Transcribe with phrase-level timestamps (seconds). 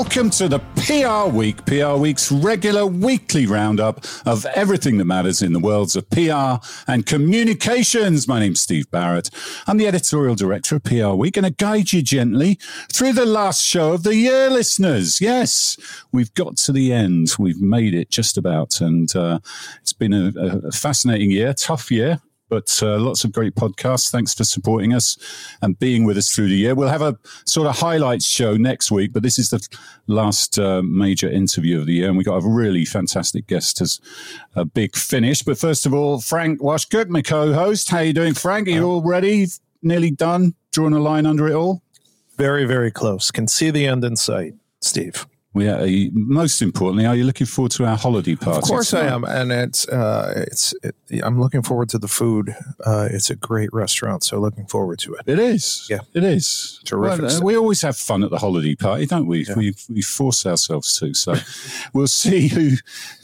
[0.00, 5.52] Welcome to the PR Week, PR Week's regular weekly roundup of everything that matters in
[5.52, 8.28] the worlds of PR and communications.
[8.28, 9.28] My name's Steve Barrett.
[9.66, 12.60] I'm the editorial director of PR Week and I guide you gently
[12.92, 15.20] through the last show of the year, listeners.
[15.20, 15.76] Yes,
[16.12, 17.34] we've got to the end.
[17.36, 18.80] We've made it just about.
[18.80, 19.40] And uh,
[19.80, 20.32] it's been a,
[20.68, 24.10] a fascinating year, tough year but uh, lots of great podcasts.
[24.10, 25.16] Thanks for supporting us
[25.62, 26.74] and being with us through the year.
[26.74, 29.66] We'll have a sort of highlights show next week, but this is the
[30.06, 34.00] last uh, major interview of the year, and we've got a really fantastic guest as
[34.54, 35.42] a big finish.
[35.42, 37.90] But first of all, Frank Washkuch, my co-host.
[37.90, 38.68] How are you doing, Frank?
[38.68, 39.46] Are you all ready?
[39.82, 40.54] Nearly done?
[40.72, 41.82] Drawing a line under it all?
[42.36, 43.30] Very, very close.
[43.30, 45.26] Can see the end in sight, Steve.
[45.54, 46.08] Yeah.
[46.12, 48.58] Most importantly, are you looking forward to our holiday party?
[48.58, 50.74] Of course, I am, and it's uh, it's.
[50.82, 52.54] It, I'm looking forward to the food.
[52.84, 55.22] Uh, it's a great restaurant, so looking forward to it.
[55.26, 55.86] It is.
[55.88, 56.80] Yeah, it is.
[56.84, 57.22] Terrific.
[57.22, 59.46] Well, uh, we always have fun at the holiday party, don't we?
[59.46, 59.54] Yeah.
[59.56, 61.14] We we force ourselves to.
[61.14, 61.34] So
[61.92, 62.72] we'll see who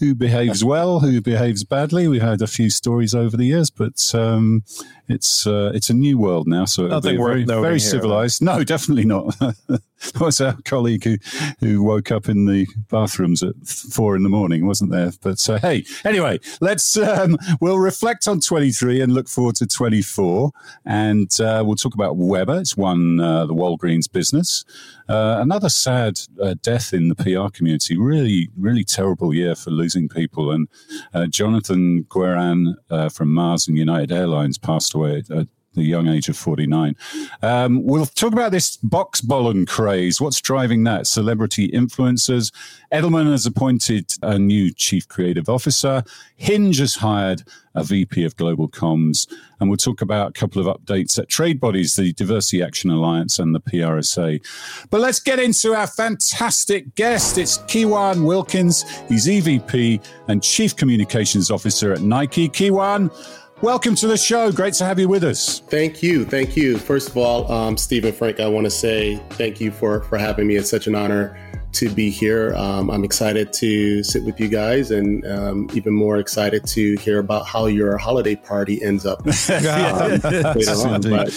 [0.00, 2.08] who behaves well, who behaves badly.
[2.08, 4.64] We've had a few stories over the years, but um,
[5.08, 8.40] it's uh, it's a new world now, so it'll be very, very civilized.
[8.40, 9.36] Here, no, definitely not.
[10.20, 11.16] was our colleague who
[11.60, 15.12] who woke up in the bathrooms at four in the morning, wasn't there?
[15.20, 20.50] But uh, hey, anyway, let's um, we'll reflect on 23 and look forward to 24,
[20.84, 22.60] and uh, we'll talk about Weber.
[22.60, 24.64] It's won uh, the Walgreens business.
[25.08, 27.96] Uh, another sad uh, death in the PR community.
[27.96, 30.50] Really, really terrible year for losing people.
[30.50, 30.68] And
[31.12, 32.76] uh, Jonathan Guerin
[33.12, 35.22] from Mars and United Airlines passed away
[35.74, 36.96] the young age of 49.
[37.42, 40.20] Um, we'll talk about this Boxbollen craze.
[40.20, 41.06] What's driving that?
[41.06, 42.52] Celebrity influencers.
[42.92, 46.04] Edelman has appointed a new chief creative officer.
[46.36, 47.42] Hinge has hired
[47.74, 49.26] a VP of global comms.
[49.60, 53.38] And we'll talk about a couple of updates at trade bodies, the Diversity Action Alliance
[53.38, 54.40] and the PRSA.
[54.90, 57.38] But let's get into our fantastic guest.
[57.38, 58.82] It's KeJuan Wilkins.
[59.08, 62.48] He's EVP and Chief Communications Officer at Nike.
[62.48, 63.10] KeJuan,
[63.64, 64.52] Welcome to the show.
[64.52, 65.60] Great to have you with us.
[65.60, 66.26] Thank you.
[66.26, 66.76] Thank you.
[66.76, 70.46] First of all, um, Stephen Frank, I want to say thank you for, for having
[70.46, 70.56] me.
[70.56, 71.34] It's such an honor
[71.72, 72.54] to be here.
[72.56, 77.20] Um, I'm excited to sit with you guys and um, even more excited to hear
[77.20, 79.20] about how your holiday party ends up.
[79.26, 79.62] um, But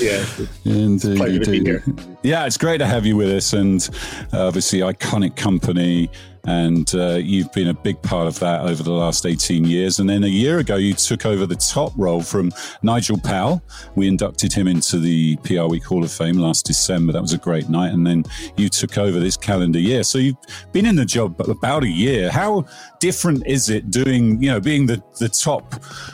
[0.02, 0.26] yeah,
[0.66, 1.44] indeed, indeed.
[1.46, 1.82] to be here.
[2.24, 3.90] Yeah, it's great to have you with us and
[4.34, 6.10] uh, obviously iconic company
[6.48, 10.00] and uh, you've been a big part of that over the last 18 years.
[10.00, 13.62] And then a year ago, you took over the top role from Nigel Powell.
[13.96, 17.12] We inducted him into the PR Week Hall of Fame last December.
[17.12, 17.92] That was a great night.
[17.92, 18.24] And then
[18.56, 20.04] you took over this calendar year.
[20.04, 20.38] So you've
[20.72, 22.32] been in the job about a year.
[22.32, 22.66] How
[23.02, 25.70] different is it doing, you know, being the, the top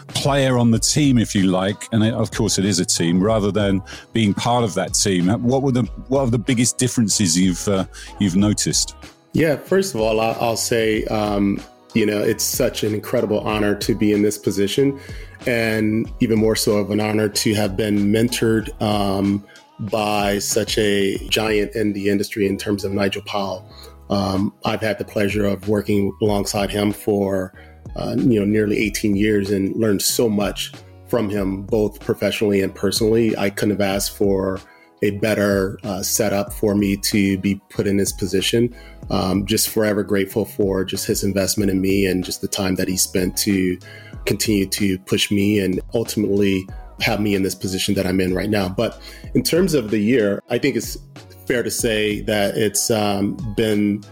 [0.07, 1.87] player on the team, if you like?
[1.91, 3.83] And it, of course, it is a team rather than
[4.13, 5.27] being part of that team.
[5.43, 7.85] What were the, what are the biggest differences you've, uh,
[8.19, 8.95] you've noticed?
[9.33, 11.59] Yeah, first of all, I'll say, um,
[11.95, 14.99] you know, it's such an incredible honor to be in this position,
[15.47, 19.43] and even more so of an honor to have been mentored um,
[19.79, 23.67] by such a giant in the industry in terms of Nigel Powell.
[24.11, 27.53] Um, I've had the pleasure of working alongside him for,
[27.95, 30.73] uh, you know, nearly 18 years and learned so much
[31.07, 33.35] from him, both professionally and personally.
[33.35, 34.59] I couldn't have asked for
[35.01, 38.73] a better uh, setup for me to be put in this position.
[39.09, 42.87] Um, just forever grateful for just his investment in me and just the time that
[42.87, 43.77] he spent to
[44.25, 46.65] continue to push me and ultimately
[47.01, 48.69] have me in this position that I'm in right now.
[48.69, 49.01] But
[49.33, 50.97] in terms of the year, I think it's
[51.45, 54.03] fair to say that it's um, been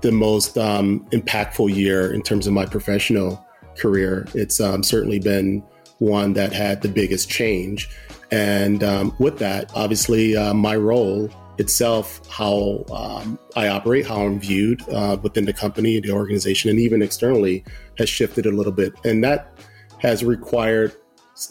[0.00, 3.44] the most um, impactful year in terms of my professional
[3.76, 4.26] career.
[4.34, 5.62] It's um, certainly been
[5.98, 7.88] one that had the biggest change.
[8.30, 14.40] And um, with that, obviously, uh, my role itself, how um, I operate, how I'm
[14.40, 17.64] viewed uh, within the company, the organization, and even externally
[17.98, 18.92] has shifted a little bit.
[19.04, 19.52] And that
[19.98, 20.94] has required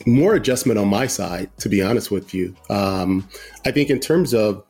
[0.05, 2.55] more adjustment on my side, to be honest with you.
[2.69, 3.27] Um,
[3.65, 4.63] I think in terms of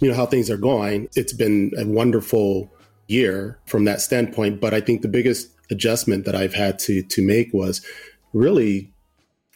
[0.00, 2.70] you know how things are going, it's been a wonderful
[3.06, 4.60] year from that standpoint.
[4.60, 7.84] But I think the biggest adjustment that I've had to to make was
[8.32, 8.92] really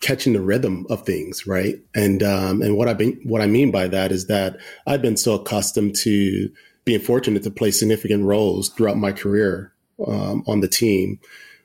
[0.02, 1.76] catching the rhythm of things, right?
[1.94, 5.16] And um, and what I mean what I mean by that is that I've been
[5.16, 6.50] so accustomed to
[6.84, 9.72] being fortunate to play significant roles throughout my career
[10.06, 11.19] um, on the team,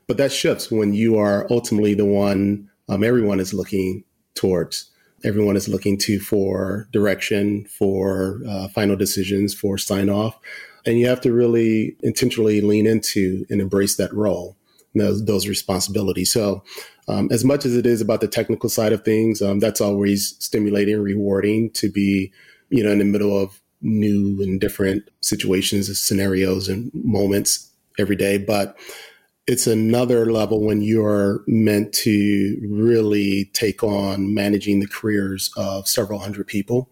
[0.08, 4.04] but that shifts when you are ultimately the one um, everyone is looking
[4.36, 4.90] towards.
[5.26, 10.40] Everyone is looking to for direction, for uh, final decisions, for sign off,
[10.86, 14.56] and you have to really intentionally lean into and embrace that role,
[14.98, 16.32] those, those responsibilities.
[16.32, 16.64] So
[17.08, 20.36] um, as much as it is about the technical side of things, um, that's always
[20.40, 22.32] stimulating, and rewarding to be,
[22.70, 28.38] you know, in the middle of new and different situations, scenarios, and moments every day.
[28.38, 28.78] But
[29.46, 36.20] it's another level when you're meant to really take on managing the careers of several
[36.20, 36.90] hundred people.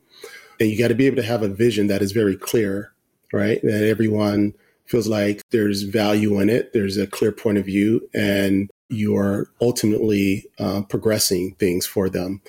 [0.58, 2.94] And you got to be able to have a vision that is very clear,
[3.34, 3.60] right?
[3.62, 4.54] That everyone
[4.86, 9.48] feels like there's value in it, there's a clear point of view, and you are
[9.62, 12.42] ultimately uh, progressing things for them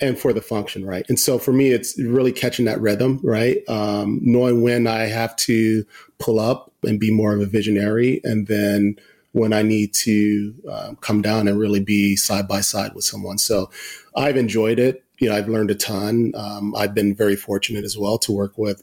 [0.00, 1.04] and for the function, right?
[1.08, 3.58] And so for me, it's really catching that rhythm, right?
[3.68, 5.84] Um, knowing when I have to
[6.18, 8.96] pull up and be more of a visionary, and then
[9.32, 13.38] when I need to um, come down and really be side by side with someone.
[13.38, 13.70] So
[14.16, 15.04] I've enjoyed it.
[15.18, 16.32] You know, I've learned a ton.
[16.34, 18.82] Um, I've been very fortunate as well to work with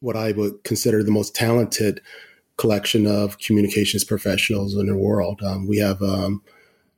[0.00, 2.00] what I would consider the most talented
[2.58, 5.40] collection of communications professionals in the world.
[5.42, 6.42] Um, we have, um,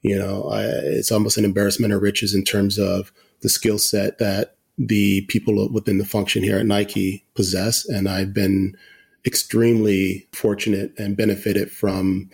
[0.03, 3.13] you know, I, it's almost an embarrassment of riches in terms of
[3.43, 7.87] the skill set that the people within the function here at Nike possess.
[7.87, 8.75] And I've been
[9.27, 12.31] extremely fortunate and benefited from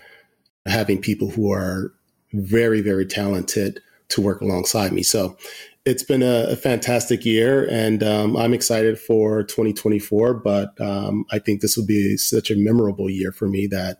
[0.64, 1.93] having people who are
[2.32, 5.02] very, very talented to work alongside me.
[5.02, 5.37] So
[5.86, 10.34] it's been a, a fantastic year, and um, I'm excited for 2024.
[10.34, 13.98] But um, I think this will be such a memorable year for me that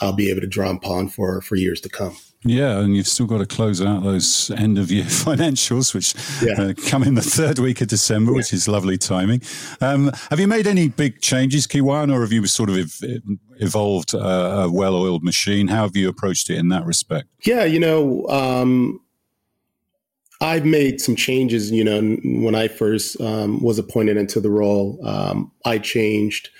[0.00, 2.16] I'll be able to draw upon for for years to come.
[2.44, 6.68] Yeah, and you've still got to close out those end of year financials, which yeah.
[6.68, 8.36] uh, come in the third week of December, yeah.
[8.36, 9.42] which is lovely timing.
[9.80, 13.22] Um, have you made any big changes, KeJuan, or have you sort of ev-
[13.60, 15.68] evolved a, a well oiled machine?
[15.68, 17.28] How have you approached it in that respect?
[17.44, 19.00] Yeah, you know, um,
[20.40, 21.70] I've made some changes.
[21.70, 22.00] You know,
[22.42, 26.50] when I first um, was appointed into the role, um, I changed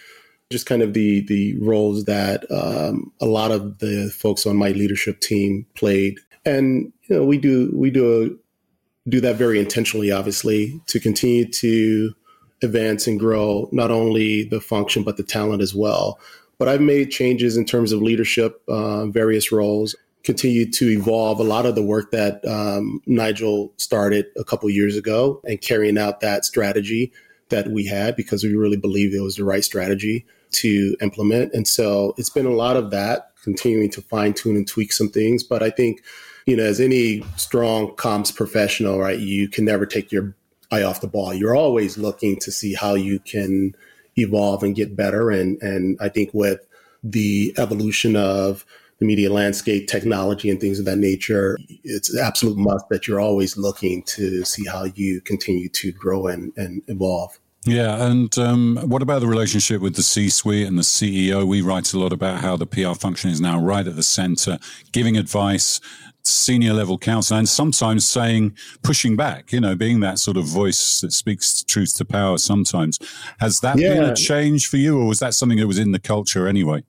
[0.51, 4.71] just kind of the the roles that um, a lot of the folks on my
[4.71, 10.11] leadership team played, and you know we do we do a, do that very intentionally,
[10.11, 12.15] obviously, to continue to
[12.63, 16.19] advance and grow not only the function but the talent as well.
[16.59, 19.95] But I've made changes in terms of leadership, uh, various roles,
[20.29, 24.95] continue to evolve a lot of the work that um, Nigel started a couple years
[24.95, 27.11] ago and carrying out that strategy
[27.49, 31.55] that we had because we really believed it was the right strategy to implement.
[31.55, 35.09] And so it's been a lot of that, continuing to fine tune and tweak some
[35.09, 35.43] things.
[35.43, 36.03] But I think,
[36.45, 40.37] you know, as any strong comms professional, right, you can never take your
[40.71, 41.33] eye off the ball.
[41.33, 43.75] You're always looking to see how you can
[44.17, 45.31] evolve and get better.
[45.31, 46.67] And and I think with
[47.03, 48.67] the evolution of
[48.99, 53.21] the media landscape, technology, and things of that nature, it's an absolute must that you're
[53.21, 57.39] always looking to see how you continue to grow and, and evolve.
[57.65, 61.47] Yeah, and um, what about the relationship with the C-suite and the CEO?
[61.47, 64.59] We write a lot about how the PR function is now right at the center,
[64.93, 65.81] giving advice,
[66.23, 69.53] senior level counsel, and sometimes saying, pushing back.
[69.53, 72.39] You know, being that sort of voice that speaks truth to power.
[72.39, 72.99] Sometimes
[73.41, 73.95] has that yeah.
[73.95, 76.85] been a change for you, or was that something that was in the culture anyway?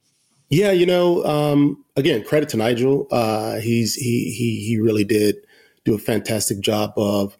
[0.49, 3.07] Yeah, you know, um, again, credit to Nigel.
[3.11, 5.37] Uh, he's he he he really did
[5.85, 7.37] do a fantastic job of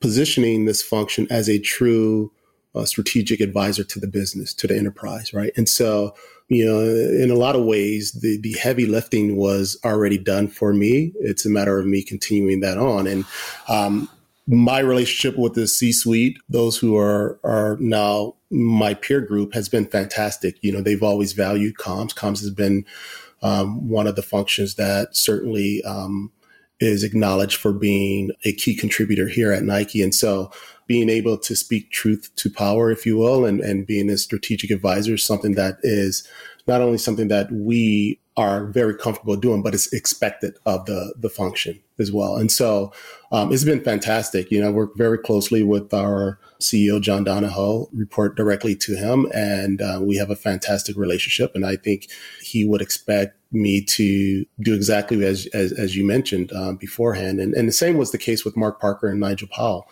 [0.00, 2.32] positioning this function as a true
[2.74, 5.52] uh, strategic advisor to the business, to the enterprise, right?
[5.56, 6.14] And so,
[6.48, 10.72] you know, in a lot of ways, the the heavy lifting was already done for
[10.72, 11.12] me.
[11.20, 13.26] It's a matter of me continuing that on, and
[13.68, 14.08] um,
[14.48, 19.84] my relationship with the C-suite, those who are are now my peer group, has been
[19.84, 20.56] fantastic.
[20.62, 22.14] You know, they've always valued comms.
[22.14, 22.86] Comms has been
[23.42, 26.32] um, one of the functions that certainly um,
[26.80, 30.02] is acknowledged for being a key contributor here at Nike.
[30.02, 30.50] And so
[30.86, 34.70] being able to speak truth to power, if you will, and, and being a strategic
[34.70, 36.26] advisor is something that is
[36.66, 41.28] not only something that we are very comfortable doing, but it's expected of the the
[41.28, 42.36] function as well.
[42.36, 42.92] And so
[43.32, 44.50] um, it's been fantastic.
[44.50, 49.28] You know, I work very closely with our CEO John Donahoe, report directly to him,
[49.34, 51.54] and uh, we have a fantastic relationship.
[51.54, 52.08] And I think
[52.42, 57.40] he would expect me to do exactly as as, as you mentioned um, beforehand.
[57.40, 59.88] And, and the same was the case with Mark Parker and Nigel Powell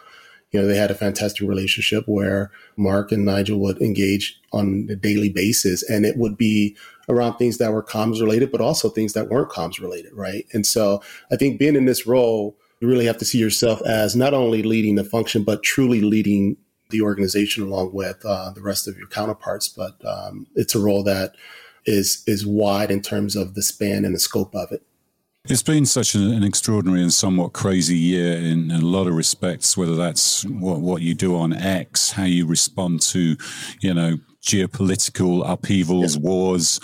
[0.53, 4.97] you know, they had a fantastic relationship where Mark and Nigel would engage on a
[4.97, 6.76] daily basis, and it would be
[7.09, 10.47] around things that were comms related, but also things that weren't comms related, right?
[10.53, 14.15] And so I think being in this role, you really have to see yourself as
[14.15, 16.57] not only leading the function, but truly leading
[16.91, 19.69] the organization along with uh, the rest of your counterparts.
[19.69, 21.35] But um, it's a role that
[21.85, 24.83] is is wide in terms of the span and the scope of it.
[25.49, 29.76] It's been such an, extraordinary and somewhat crazy year in, in, a lot of respects,
[29.76, 33.37] whether that's what, what you do on X, how you respond to,
[33.81, 36.81] you know, geopolitical upheavals, wars,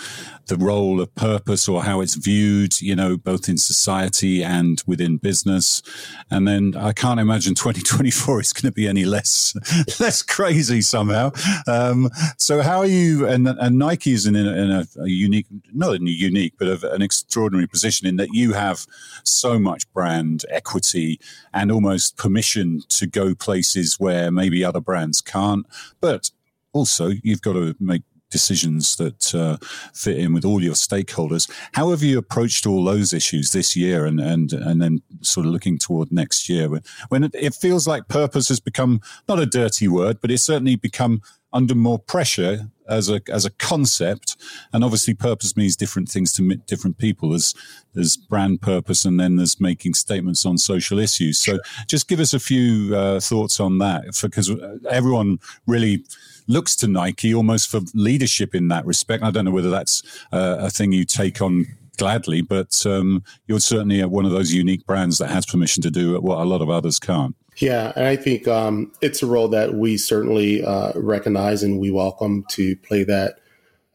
[0.47, 5.17] the role of purpose or how it's viewed, you know, both in society and within
[5.17, 5.81] business.
[6.29, 9.55] And then I can't imagine 2024 is going to be any less
[9.99, 11.31] less crazy somehow.
[11.67, 13.27] Um, so how are you?
[13.27, 16.83] And, and Nike is in, a, in a, a, unique, not in a unique, but
[16.83, 18.85] an extraordinary position in that you have
[19.23, 21.19] so much brand equity
[21.53, 25.65] and almost permission to go places where maybe other brands can't.
[26.01, 26.31] But
[26.73, 28.01] also you've got to make
[28.31, 29.57] decisions that uh,
[29.93, 31.47] fit in with all your stakeholders.
[31.73, 35.51] How have you approached all those issues this year, and and and then sort of
[35.51, 39.45] looking toward next year when when it, it feels like purpose has become not a
[39.45, 44.35] dirty word, but it's certainly become under more pressure as a as a concept,
[44.73, 47.29] and obviously purpose means different things to different people.
[47.29, 47.53] There's
[47.93, 51.37] there's brand purpose, and then there's making statements on social issues.
[51.37, 54.51] So just give us a few uh, thoughts on that, because
[54.89, 55.37] everyone
[55.67, 56.03] really
[56.47, 59.23] looks to Nike almost for leadership in that respect.
[59.23, 61.65] I don't know whether that's uh, a thing you take on
[61.97, 66.19] gladly, but um, you're certainly one of those unique brands that has permission to do
[66.21, 67.35] what a lot of others can't.
[67.57, 71.91] Yeah, and I think um, it's a role that we certainly uh, recognize and we
[71.91, 73.39] welcome to play that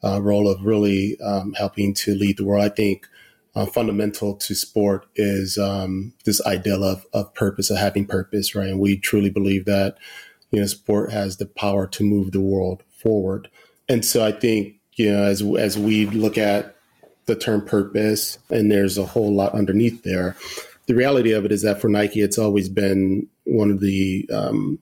[0.05, 2.65] uh, role of really um, helping to lead the world.
[2.65, 3.09] I think
[3.57, 8.69] uh, fundamental to sport is um, this ideal of, of purpose, of having purpose, right?
[8.69, 9.99] And we truly believe that
[10.51, 13.49] you know, sport has the power to move the world forward.
[13.89, 16.77] And so I think, you know, as, as we look at
[17.27, 20.37] the term purpose, and there's a whole lot underneath there,
[20.87, 24.79] the reality of it is that for Nike, it's always been one of the um,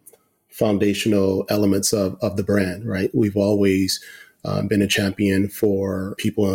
[0.48, 3.10] foundational elements of, of the brand, right?
[3.12, 4.00] We've always
[4.44, 6.46] uh, been a champion for people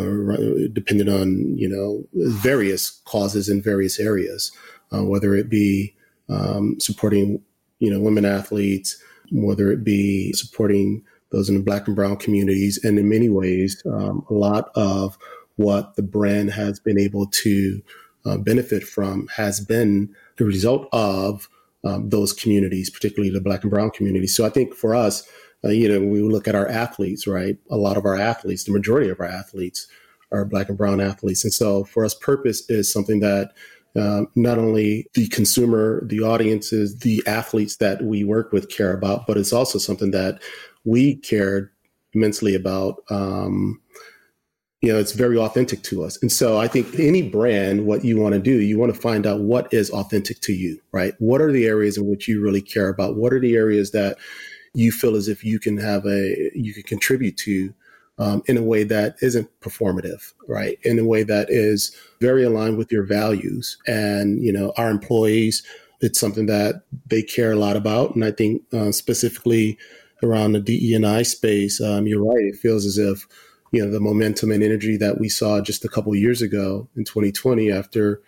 [0.71, 4.51] dependent on, you know, various causes in various areas,
[4.93, 5.93] uh, whether it be
[6.29, 7.41] um, supporting
[7.81, 12.79] you know, women athletes, whether it be supporting those in the black and brown communities.
[12.83, 15.17] And in many ways, um, a lot of
[15.55, 17.81] what the brand has been able to
[18.25, 21.49] uh, benefit from has been the result of
[21.83, 24.35] um, those communities, particularly the black and brown communities.
[24.35, 25.27] So I think for us,
[25.63, 27.57] uh, you know, we look at our athletes, right?
[27.71, 29.87] A lot of our athletes, the majority of our athletes
[30.31, 31.43] are black and brown athletes.
[31.43, 33.53] And so for us, purpose is something that
[33.95, 39.27] uh, not only the consumer, the audiences, the athletes that we work with care about,
[39.27, 40.41] but it's also something that
[40.85, 41.71] we care
[42.13, 43.03] immensely about.
[43.09, 43.81] Um,
[44.81, 46.17] you know, it's very authentic to us.
[46.21, 49.27] And so I think any brand, what you want to do, you want to find
[49.27, 51.13] out what is authentic to you, right?
[51.19, 53.15] What are the areas in which you really care about?
[53.15, 54.17] What are the areas that
[54.73, 57.73] you feel as if you can have a, you can contribute to
[58.17, 60.77] um, in a way that isn't performative, right?
[60.83, 63.77] In a way that is very aligned with your values.
[63.87, 65.63] And, you know, our employees,
[66.01, 68.15] it's something that they care a lot about.
[68.15, 69.77] And I think uh, specifically
[70.23, 72.45] around the DE&I space, um, you're right.
[72.45, 73.27] It feels as if,
[73.71, 77.05] you know, the momentum and energy that we saw just a couple years ago in
[77.05, 78.21] 2020 after,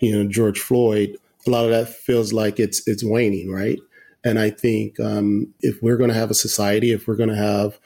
[0.00, 3.78] you know, George Floyd, a lot of that feels like it's it's waning, right?
[4.24, 7.36] And I think um, if we're going to have a society, if we're going to
[7.36, 7.78] have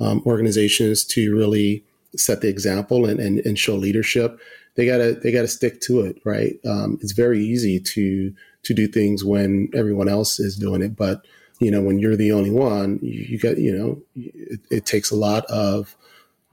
[0.00, 1.84] um, organizations to really
[2.16, 4.40] set the example and, and, and show leadership,
[4.76, 6.58] they gotta they gotta stick to it, right?
[6.66, 11.24] Um, it's very easy to to do things when everyone else is doing it, but
[11.58, 15.10] you know when you're the only one, you, you got you know it, it, takes
[15.10, 15.96] a lot of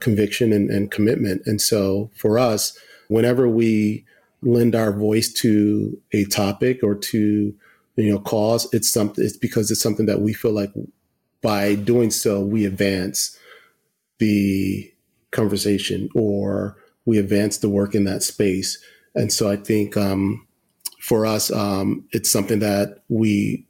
[0.00, 1.42] conviction and, and commitment.
[1.46, 2.78] And so for us,
[3.08, 4.04] whenever we
[4.42, 7.54] lend our voice to a topic or to
[7.96, 9.24] you know cause, it's something.
[9.24, 10.72] It's because it's something that we feel like
[11.40, 13.37] by doing so we advance
[14.18, 14.92] the
[15.30, 18.82] conversation or we advance the work in that space.
[19.14, 20.46] And so I think um,
[21.00, 23.66] for us, um, it's something that we,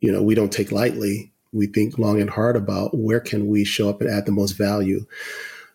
[0.00, 1.32] you know, we don't take lightly.
[1.52, 4.52] We think long and hard about where can we show up and add the most
[4.52, 5.06] value.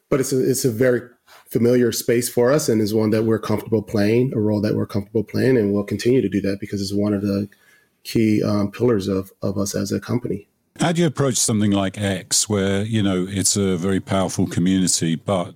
[0.10, 1.02] But it's a, it's a very
[1.50, 4.88] familiar space for us and is one that we're comfortable playing, a role that we're
[4.88, 7.50] comfortable playing, and we'll continue to do that because it's one of the
[8.04, 10.48] key um, pillars of, of us as a company.
[10.80, 15.16] How do you approach something like X, where you know it's a very powerful community,
[15.16, 15.54] but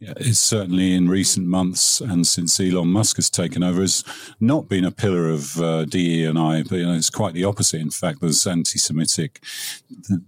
[0.00, 4.04] it's certainly in recent months and since Elon Musk has taken over, has
[4.38, 6.62] not been a pillar of uh, DE and I.
[6.62, 7.80] But you know, it's quite the opposite.
[7.80, 9.42] In fact, there's anti-Semitic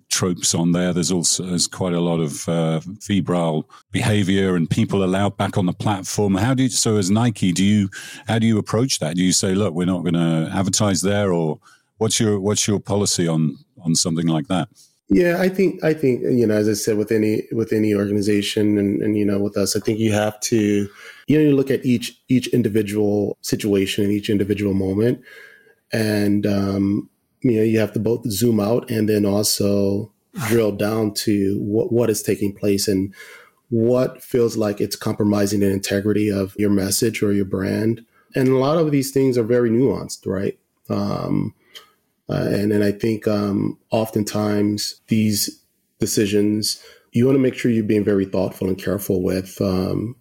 [0.08, 0.92] tropes on there.
[0.92, 5.66] There's also there's quite a lot of uh, febrile behavior and people allowed back on
[5.66, 6.34] the platform.
[6.34, 6.68] How do you?
[6.68, 7.90] So as Nike, do you?
[8.26, 9.16] How do you approach that?
[9.16, 11.60] Do you say, look, we're not going to advertise there, or
[11.98, 14.68] what's your what's your policy on on something like that?
[15.12, 18.78] Yeah, I think I think you know, as I said, with any with any organization,
[18.78, 20.88] and, and you know, with us, I think you have to
[21.26, 25.20] you know you look at each each individual situation and each individual moment,
[25.92, 27.10] and um,
[27.40, 30.12] you know you have to both zoom out and then also
[30.46, 33.12] drill down to what, what is taking place and
[33.70, 38.04] what feels like it's compromising the integrity of your message or your brand.
[38.34, 40.58] And a lot of these things are very nuanced, right?
[40.88, 41.54] Um,
[42.30, 45.62] uh, and and I think um, oftentimes these
[45.98, 46.82] decisions,
[47.12, 50.14] you want to make sure you're being very thoughtful and careful with um,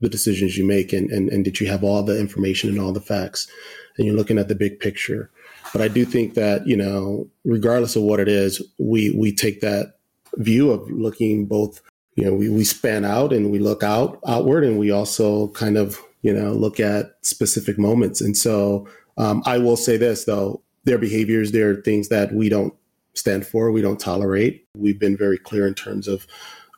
[0.00, 2.92] the decisions you make, and, and and that you have all the information and all
[2.92, 3.48] the facts,
[3.96, 5.30] and you're looking at the big picture.
[5.72, 9.60] But I do think that you know, regardless of what it is, we we take
[9.60, 9.96] that
[10.36, 11.80] view of looking both.
[12.14, 15.76] You know, we, we span out and we look out outward, and we also kind
[15.76, 18.20] of you know look at specific moments.
[18.20, 18.86] And so
[19.16, 22.74] um, I will say this though, their behaviors, there are things that we don't
[23.14, 24.66] stand for, we don't tolerate.
[24.76, 26.26] We've been very clear in terms of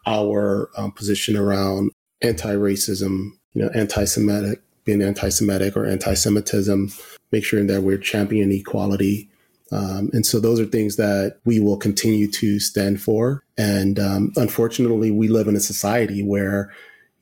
[0.07, 1.93] our um, position around
[2.23, 6.93] anti-racism, you know, anti-Semitic, being anti-Semitic or anti-Semitism,
[7.33, 9.29] make sure that we're championing equality.
[9.73, 13.45] Um, and so those are things that we will continue to stand for.
[13.57, 16.73] And um, unfortunately, we live in a society where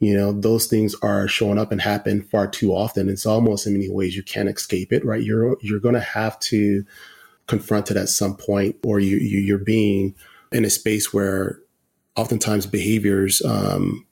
[0.01, 3.09] you know those things are showing up and happen far too often.
[3.09, 5.23] It's almost in many ways you can't escape it right?
[5.23, 6.85] You're you're going to have to
[7.47, 10.15] confront it at some point or you, you you're being
[10.53, 11.59] in a space where
[12.17, 14.07] oftentimes behaviors um,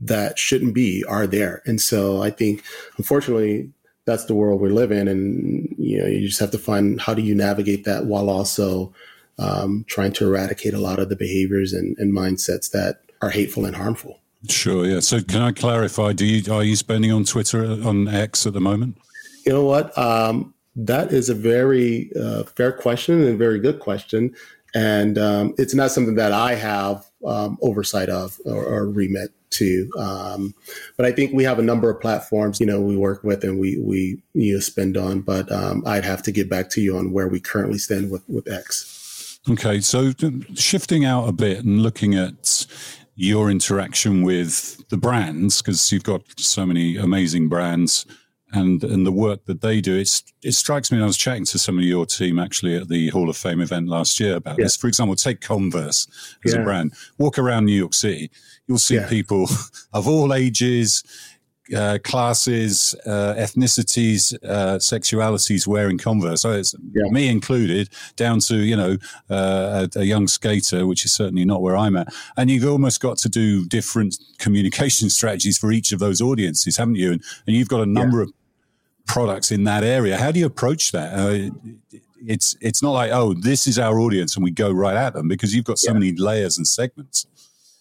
[0.00, 1.62] that shouldn't be are there.
[1.66, 2.64] And so i think
[2.96, 3.70] unfortunately
[4.06, 7.14] that's the world we live in and you know you just have to find how
[7.14, 8.92] do you navigate that while also
[9.38, 13.64] um, trying to eradicate a lot of the behaviors and, and mindsets that are hateful
[13.64, 14.18] and harmful
[14.48, 14.86] Sure.
[14.86, 15.00] Yeah.
[15.00, 16.12] So, can I clarify?
[16.12, 18.96] Do you are you spending on Twitter on X at the moment?
[19.44, 19.96] You know what?
[19.98, 24.34] Um, that is a very uh, fair question and a very good question,
[24.74, 29.90] and um, it's not something that I have um, oversight of or, or remit to.
[29.98, 30.54] Um,
[30.96, 33.58] but I think we have a number of platforms, you know, we work with and
[33.58, 35.20] we we you know, spend on.
[35.20, 38.26] But um, I'd have to get back to you on where we currently stand with
[38.28, 39.38] with X.
[39.48, 40.12] Okay, so
[40.54, 42.66] shifting out a bit and looking at
[43.20, 48.06] your interaction with the brands because you've got so many amazing brands
[48.52, 51.44] and and the work that they do it's it strikes me and I was chatting
[51.44, 54.58] to some of your team actually at the Hall of Fame event last year about
[54.58, 54.64] yeah.
[54.64, 56.06] this for example take Converse
[56.46, 56.60] as yeah.
[56.60, 58.30] a brand walk around New York City
[58.66, 59.06] you'll see yeah.
[59.06, 59.46] people
[59.92, 61.04] of all ages
[61.74, 66.42] uh, classes, uh, ethnicities, uh, sexualities wearing Converse.
[66.42, 67.10] So it's yeah.
[67.10, 68.96] me included, down to you know
[69.28, 72.12] uh, a, a, young skater, which is certainly not where I'm at.
[72.36, 76.96] And you've almost got to do different communication strategies for each of those audiences, haven't
[76.96, 77.12] you?
[77.12, 78.24] And, and you've got a number yeah.
[78.24, 78.32] of
[79.06, 80.16] products in that area.
[80.16, 81.12] How do you approach that?
[81.12, 81.50] Uh,
[82.26, 85.26] it's it's not like oh this is our audience and we go right at them
[85.26, 85.94] because you've got so yeah.
[85.94, 87.26] many layers and segments.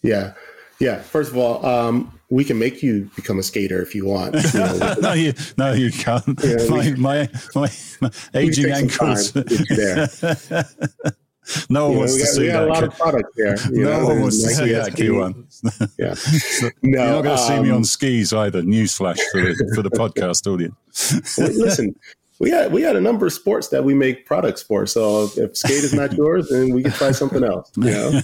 [0.01, 0.33] Yeah.
[0.79, 4.35] Yeah, first of all, um, we can make you become a skater if you want.
[4.53, 6.39] You know, no, you no, you can't.
[6.43, 7.69] Yeah, my, my, my,
[8.01, 9.33] my aging ankles.
[9.33, 10.07] there.
[11.69, 12.63] no one wants to got, see that.
[12.63, 13.55] a lot of products there.
[13.71, 15.93] no know, one wants to see that KeJuan.
[15.99, 18.61] yeah, so no, you're not going to um, see me on um, skis either.
[18.61, 21.37] Newsflash for the for the podcast audience.
[21.37, 21.95] listen,
[22.39, 24.85] we had we had a number of sports that we make products for.
[24.85, 27.71] So if, if skate is not yours, then we can try something else.
[27.75, 28.21] You know?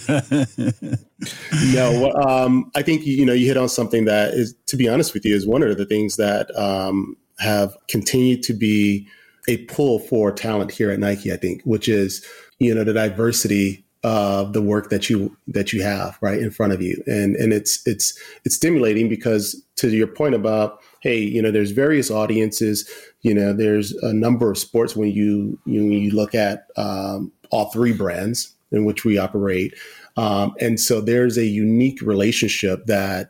[1.73, 5.13] no, um, I think you know you hit on something that is, to be honest
[5.13, 9.07] with you, is one of the things that um, have continued to be
[9.47, 11.31] a pull for talent here at Nike.
[11.33, 12.25] I think, which is
[12.59, 16.71] you know the diversity of the work that you that you have right in front
[16.71, 21.39] of you, and and it's it's it's stimulating because to your point about hey, you
[21.39, 22.89] know, there's various audiences.
[23.21, 27.31] You know, there's a number of sports when you you, when you look at um,
[27.51, 29.75] all three brands in which we operate,
[30.17, 33.29] um, and so there's a unique relationship that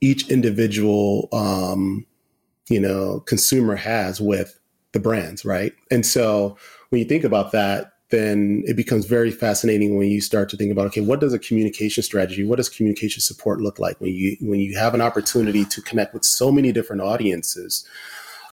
[0.00, 2.06] each individual um,
[2.70, 4.58] you know consumer has with
[4.92, 5.72] the brands, right?
[5.90, 6.56] And so
[6.90, 10.70] when you think about that, then it becomes very fascinating when you start to think
[10.70, 14.36] about okay what does a communication strategy what does communication support look like when you
[14.40, 17.84] when you have an opportunity to connect with so many different audiences?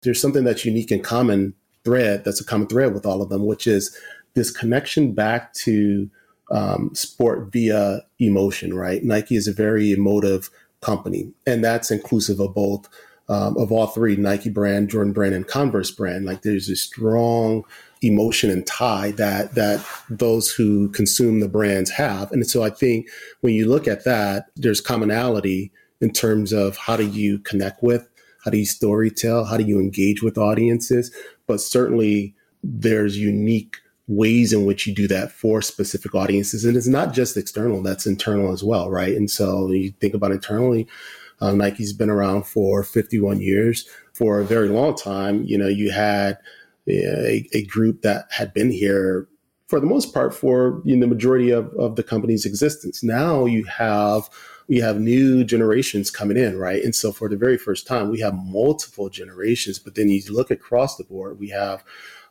[0.02, 3.46] There's something that's unique and common thread that's a common thread with all of them
[3.46, 3.96] which is
[4.34, 6.10] this connection back to
[6.52, 9.04] um, sport via emotion right?
[9.04, 10.50] Nike is a very emotive
[10.82, 12.88] company and that's inclusive of both
[13.30, 17.64] um, of all three nike brand jordan brand and converse brand like there's a strong
[18.02, 22.32] emotion and tie that that those who consume the brands have.
[22.32, 23.10] And so I think
[23.42, 28.08] when you look at that, there's commonality in terms of how do you connect with,
[28.44, 31.14] how do you story tell, how do you engage with audiences,
[31.46, 36.66] but certainly there's unique ways in which you do that for specific audiences.
[36.66, 39.16] And it's not just external, that's internal as well, right?
[39.16, 40.88] And so you think about internally,
[41.42, 43.88] uh, Nike's been around for 51 years.
[44.14, 46.38] For a very long time, you know, you had
[46.88, 49.28] a, a group that had been here
[49.68, 53.04] for the most part for you know, the majority of, of the company's existence.
[53.04, 54.30] Now you have
[54.68, 56.84] you have new generations coming in, right?
[56.84, 59.80] And so for the very first time, we have multiple generations.
[59.80, 61.84] But then you look across the board, we have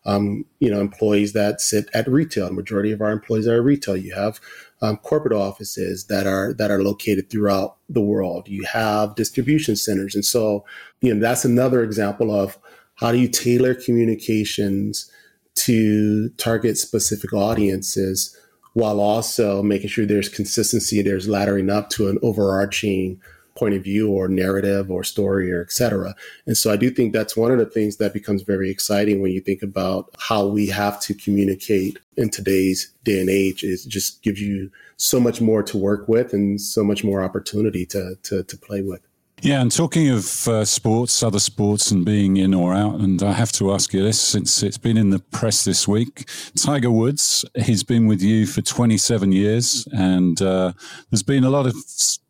[0.05, 2.47] um, you know employees that sit at retail.
[2.47, 3.97] The majority of our employees are at retail.
[3.97, 4.40] You have
[4.81, 8.49] um, corporate offices that are that are located throughout the world.
[8.49, 10.64] You have distribution centers, and so
[11.01, 12.59] you know that's another example of
[12.97, 15.11] how do you tailor communications
[15.55, 18.37] to target specific audiences
[18.75, 23.21] while also making sure there's consistency, there's laddering up to an overarching
[23.59, 26.14] point of view or narrative or story or etc.
[26.47, 29.33] And so I do think that's one of the things that becomes very exciting when
[29.33, 34.23] you think about how we have to communicate in today's day and age is just
[34.23, 38.42] gives you so much more to work with and so much more opportunity to to,
[38.44, 39.08] to play with.
[39.40, 43.33] Yeah, and talking of uh, sports, other sports, and being in or out, and I
[43.33, 46.29] have to ask you this since it's been in the press this week.
[46.57, 50.72] Tiger Woods, he's been with you for 27 years, and uh,
[51.11, 51.74] there's been a lot of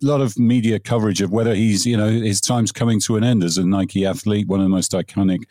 [0.02, 3.42] lot of media coverage of whether he's, you know, his time's coming to an end
[3.42, 5.44] as a Nike athlete, one of the most iconic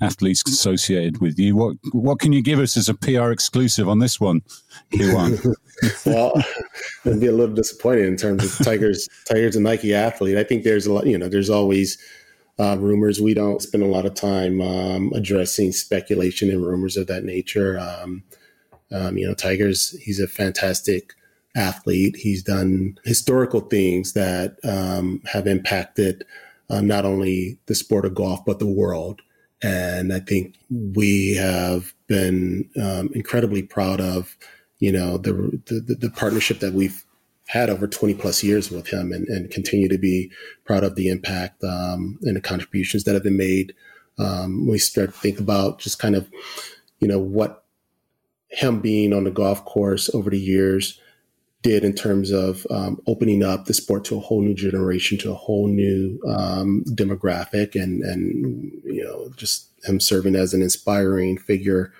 [0.00, 1.54] athletes associated with you.
[1.54, 4.42] What what can you give us as a PR exclusive on this one,
[4.92, 5.54] KeJuan?
[6.06, 6.32] well,
[7.04, 9.08] it'd be a little disappointed in terms of Tigers.
[9.28, 10.36] Tigers a Nike athlete.
[10.36, 11.06] I think there's a lot.
[11.06, 11.98] You know, there's always
[12.58, 13.20] uh, rumors.
[13.20, 17.78] We don't spend a lot of time um, addressing speculation and rumors of that nature.
[17.78, 18.22] Um,
[18.92, 19.90] um, you know, Tigers.
[20.00, 21.14] He's a fantastic
[21.56, 22.16] athlete.
[22.16, 26.24] He's done historical things that um, have impacted
[26.70, 29.20] uh, not only the sport of golf but the world.
[29.62, 34.36] And I think we have been um, incredibly proud of
[34.78, 35.32] you know the,
[35.66, 37.04] the the partnership that we've
[37.46, 40.32] had over 20 plus years with him and, and continue to be
[40.64, 43.74] proud of the impact um, and the contributions that have been made.
[44.18, 46.30] Um, we start to think about just kind of,
[47.00, 47.64] you know, what
[48.48, 51.00] him being on the golf course over the years
[51.62, 55.32] did in terms of um, opening up the sport to a whole new generation, to
[55.32, 61.36] a whole new um, demographic, and and you know, just him serving as an inspiring
[61.38, 61.92] figure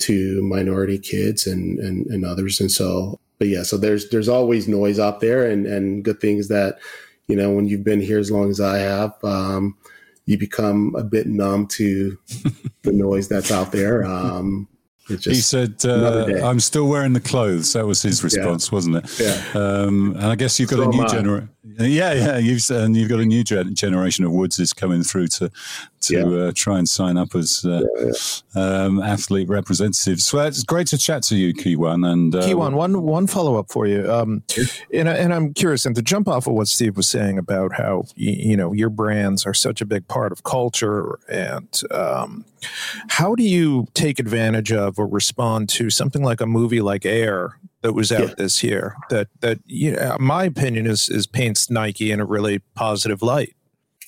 [0.00, 2.60] to minority kids and, and, and others.
[2.60, 6.48] And so, but yeah, so there's, there's always noise out there and, and good things
[6.48, 6.78] that,
[7.26, 9.76] you know, when you've been here as long as I have, um,
[10.24, 12.18] you become a bit numb to
[12.82, 14.04] the noise that's out there.
[14.04, 14.68] Um,
[15.08, 18.74] he said, uh, "I'm still wearing the clothes." That was his response, yeah.
[18.74, 19.18] wasn't it?
[19.18, 19.42] Yeah.
[19.54, 21.48] Um, and I guess you've got so a new generation.
[21.76, 22.38] Yeah, yeah.
[22.38, 25.50] You've and you've got a new generation of Woods is coming through to
[26.02, 26.46] to yeah.
[26.46, 28.12] uh, try and sign up as uh, yeah,
[28.62, 30.24] um, athlete representatives.
[30.24, 32.10] So it's great to chat to you, KeJuan.
[32.10, 34.10] And uh, KeJuan, one one follow up for you.
[34.10, 34.42] Um,
[34.92, 38.04] and, and I'm curious, and to jump off of what Steve was saying about how
[38.14, 42.44] you, you know your brands are such a big part of culture, and um,
[43.08, 47.58] how do you take advantage of or respond to something like a movie like Air
[47.82, 48.34] that was out yeah.
[48.36, 52.60] this year that that you know, my opinion is is paints Nike in a really
[52.74, 53.54] positive light.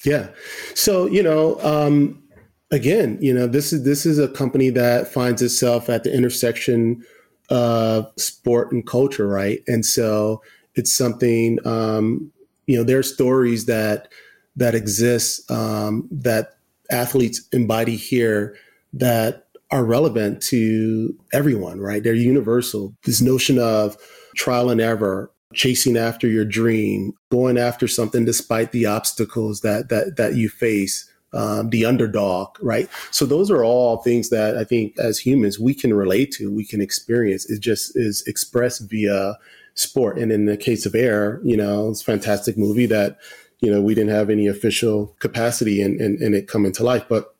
[0.04, 0.28] Yeah.
[0.74, 2.22] So, you know, um,
[2.70, 7.04] again, you know, this is this is a company that finds itself at the intersection
[7.50, 9.61] of sport and culture, right?
[9.66, 10.42] And so
[10.74, 12.33] it's something um,
[12.66, 14.09] you know, there are stories that
[14.54, 16.54] that exist um, that
[16.90, 18.56] athletes embody here
[18.92, 22.02] that are relevant to everyone, right?
[22.02, 22.94] They're universal.
[23.04, 23.96] This notion of
[24.35, 30.16] trial and error, chasing after your dream, going after something despite the obstacles that that
[30.16, 32.88] that you face, um, the underdog, right?
[33.11, 36.64] So those are all things that I think as humans we can relate to, we
[36.64, 37.48] can experience.
[37.48, 39.37] It just is expressed via
[39.74, 40.18] sport.
[40.18, 43.18] And in the case of Air, you know, it's a fantastic movie that
[43.61, 47.04] you know we didn't have any official capacity and in, in it coming to life,
[47.09, 47.37] but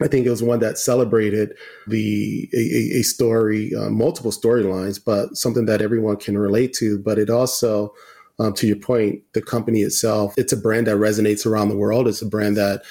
[0.00, 1.56] I think it was one that celebrated
[1.86, 6.98] the a, a story, uh, multiple storylines, but something that everyone can relate to.
[6.98, 7.94] But it also,
[8.38, 12.08] um, to your point, the company itself, it's a brand that resonates around the world.
[12.08, 12.82] It's a brand that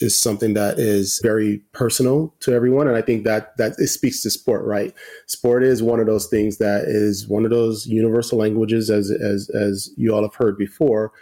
[0.00, 4.22] is something that is very personal to everyone, and I think that that it speaks
[4.22, 4.64] to sport.
[4.64, 4.92] Right,
[5.26, 9.48] sport is one of those things that is one of those universal languages, as as
[9.50, 11.12] as you all have heard before.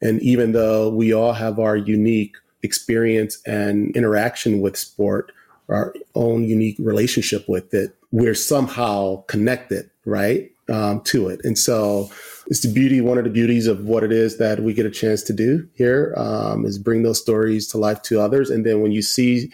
[0.00, 5.32] And even though we all have our unique experience and interaction with sport,
[5.68, 11.40] our own unique relationship with it, we're somehow connected, right, um, to it.
[11.44, 12.10] And so
[12.46, 14.90] it's the beauty, one of the beauties of what it is that we get a
[14.90, 18.50] chance to do here um, is bring those stories to life to others.
[18.50, 19.50] And then when you see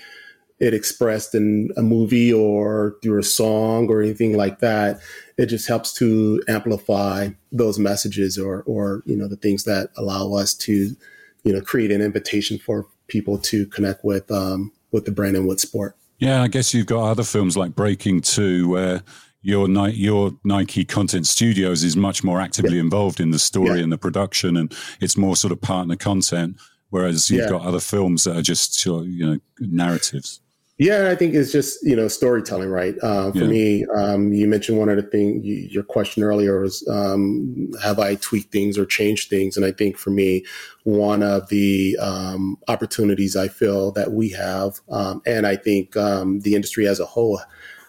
[0.60, 5.00] it expressed in a movie or through a song or anything like that,
[5.36, 10.32] it just helps to amplify those messages or, or you know, the things that allow
[10.32, 10.94] us to,
[11.42, 15.46] you know, create an invitation for people to connect with um, with the brand and
[15.46, 15.96] with sport.
[16.18, 19.02] Yeah, I guess you've got other films like Breaking Two, where
[19.42, 22.82] your your Nike Content Studios is much more actively yeah.
[22.82, 23.84] involved in the story yeah.
[23.84, 26.56] and the production, and it's more sort of partner content.
[26.90, 27.50] Whereas you've yeah.
[27.50, 30.40] got other films that are just you know narratives.
[30.76, 32.96] Yeah, I think it's just you know storytelling, right?
[33.00, 33.46] Uh, for yeah.
[33.46, 35.44] me, um, you mentioned one of the things.
[35.44, 39.56] You, your question earlier was, um, have I tweaked things or changed things?
[39.56, 40.44] And I think for me,
[40.82, 46.40] one of the um, opportunities I feel that we have, um, and I think um,
[46.40, 47.40] the industry as a whole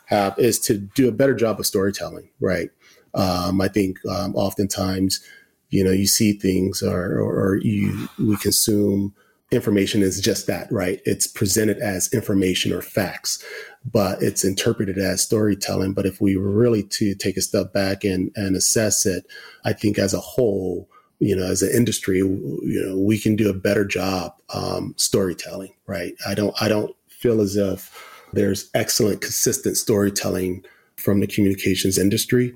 [0.05, 2.69] have, is to do a better job of storytelling, right?
[3.15, 5.25] Um, I think oftentimes,
[5.69, 9.15] you know, you see things or, or you we consume
[9.51, 11.01] information is just that, right?
[11.05, 13.43] It's presented as information or facts,
[13.85, 15.93] but it's interpreted as storytelling.
[15.93, 19.25] But if we were really to take a step back and, and assess it,
[19.63, 23.49] I think as a whole, you know, as an industry, you know, we can do
[23.49, 26.13] a better job um, storytelling, right?
[26.27, 30.65] I don't, I don't feel as if there's excellent, consistent storytelling
[30.97, 32.53] from the communications industry.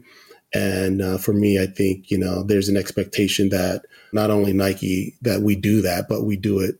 [0.53, 5.15] And uh, for me, I think, you know, there's an expectation that not only Nike,
[5.21, 6.79] that we do that, but we do it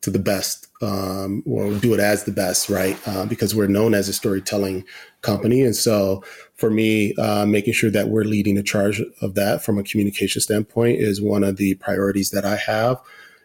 [0.00, 2.98] to the best um, or do it as the best, right?
[3.06, 4.84] Uh, because we're known as a storytelling
[5.20, 5.62] company.
[5.62, 9.78] And so for me, uh, making sure that we're leading the charge of that from
[9.78, 13.00] a communication standpoint is one of the priorities that I have,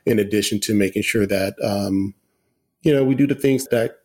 [0.05, 2.15] in addition to making sure that, um,
[2.81, 3.99] you know, we do the things that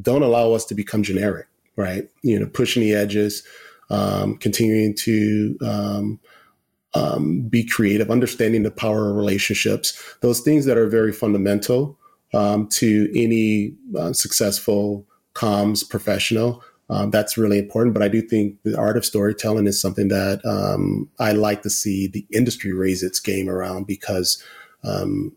[0.00, 2.08] don't allow us to become generic, right?
[2.22, 3.44] You know, pushing the edges,
[3.92, 6.20] um, continuing to um,
[6.94, 11.98] um, be creative, understanding the power of relationships, those things that are very fundamental
[12.34, 16.62] um, to any uh, successful comms professional.
[16.90, 17.94] Um, that's really important.
[17.94, 21.70] But I do think the art of storytelling is something that um, I like to
[21.70, 24.42] see the industry raise its game around because,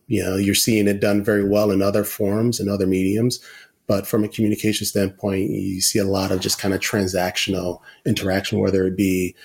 [0.08, 3.39] you know, you're seeing it done very well in other forms and other mediums.
[3.88, 8.60] But from a communication standpoint, you see a lot of just kind of transactional interaction,
[8.60, 9.36] whether it be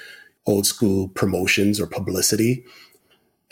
[0.46, 2.64] old school promotions or publicity.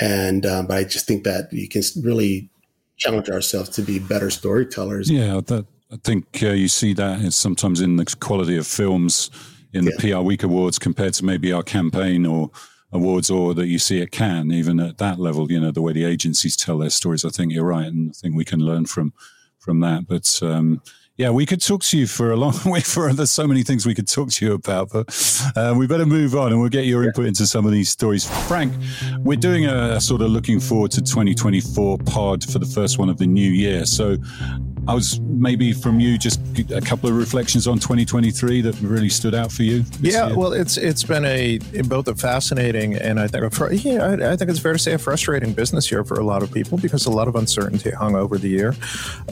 [0.01, 2.49] And um, but I just think that you can really
[2.97, 5.11] challenge ourselves to be better storytellers.
[5.11, 9.31] Yeah, that, I think uh, you see that sometimes in the quality of films
[9.73, 10.17] in the yeah.
[10.17, 12.51] PR Week Awards compared to maybe our campaign or
[12.93, 15.51] awards, or that you see at Cannes, even at that level.
[15.51, 17.25] You know, the way the agencies tell their stories.
[17.25, 19.13] I think you're right, and I think we can learn from
[19.59, 20.07] from that.
[20.07, 20.83] But um,
[21.19, 22.81] yeah, we could talk to you for a long way.
[22.81, 26.07] For there's so many things we could talk to you about, but uh, we better
[26.07, 28.25] move on, and we'll get your input into some of these stories.
[28.47, 28.73] Frank,
[29.19, 33.19] we're doing a sort of looking forward to 2024 pod for the first one of
[33.19, 33.85] the new year.
[33.85, 34.17] So
[34.87, 39.35] I was maybe from you just a couple of reflections on 2023 that really stood
[39.35, 39.85] out for you.
[40.01, 40.39] Yeah, year.
[40.39, 44.37] well, it's it's been a both a fascinating and I think a, yeah, I, I,
[44.37, 47.07] think it's fair to say a frustrating business year for a lot of people because
[47.07, 48.75] a lot of uncertainty hung over the year.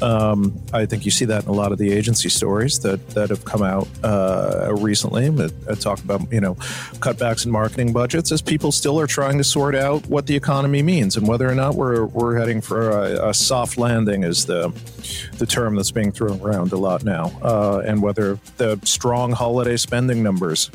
[0.03, 3.31] Um, I think you see that in a lot of the agency stories that that
[3.31, 6.55] have come out uh, recently that talk about you know
[7.01, 10.83] cutbacks in marketing budgets as people still are trying to sort out what the economy
[10.83, 14.69] means and whether or not we're we're heading for a, a soft landing as the
[15.39, 19.33] the the term that's being thrown around a lot now, uh, and whether the strong
[19.33, 20.71] holiday spending numbers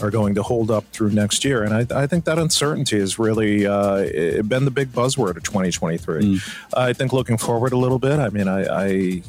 [0.00, 1.62] are going to hold up through next year.
[1.62, 6.22] And I, I think that uncertainty has really uh, been the big buzzword of 2023.
[6.22, 6.56] Mm.
[6.76, 8.88] I think looking forward a little bit, I mean, I, I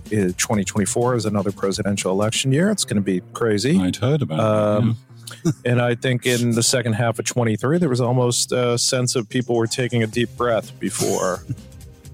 [0.10, 2.72] 2024 is another presidential election year.
[2.72, 3.80] It's going to be crazy.
[3.80, 4.98] I'd heard about um, it.
[5.46, 5.52] Yeah.
[5.72, 9.30] and I think in the second half of 23, there was almost a sense of
[9.30, 11.46] people were taking a deep breath before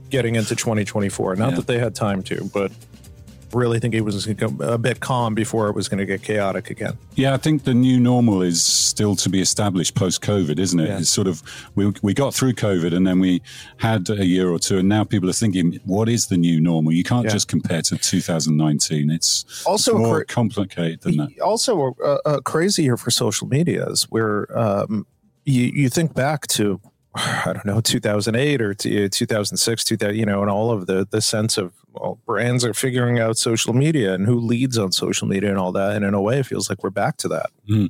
[0.09, 1.35] getting into 2024.
[1.35, 1.55] Not yeah.
[1.57, 2.71] that they had time to, but
[3.53, 6.97] really think it was a bit calm before it was going to get chaotic again.
[7.15, 10.89] Yeah, I think the new normal is still to be established post COVID, isn't it?
[10.89, 10.99] Yeah.
[10.99, 11.41] It's sort of
[11.75, 13.41] we we got through COVID and then we
[13.77, 16.91] had a year or two, and now people are thinking, what is the new normal?
[16.91, 17.31] You can't yeah.
[17.31, 19.09] just compare to 2019.
[19.09, 21.39] It's also it's more cra- complicated than that.
[21.39, 25.05] Also, a, a crazy year for social medias, where um,
[25.45, 26.79] you you think back to
[27.15, 31.57] I don't know, 2008 or 2006, 2000, you know, and all of the the sense
[31.57, 35.57] of well, brands are figuring out social media and who leads on social media and
[35.57, 35.95] all that.
[35.95, 37.49] And in a way, it feels like we're back to that.
[37.69, 37.89] Mm.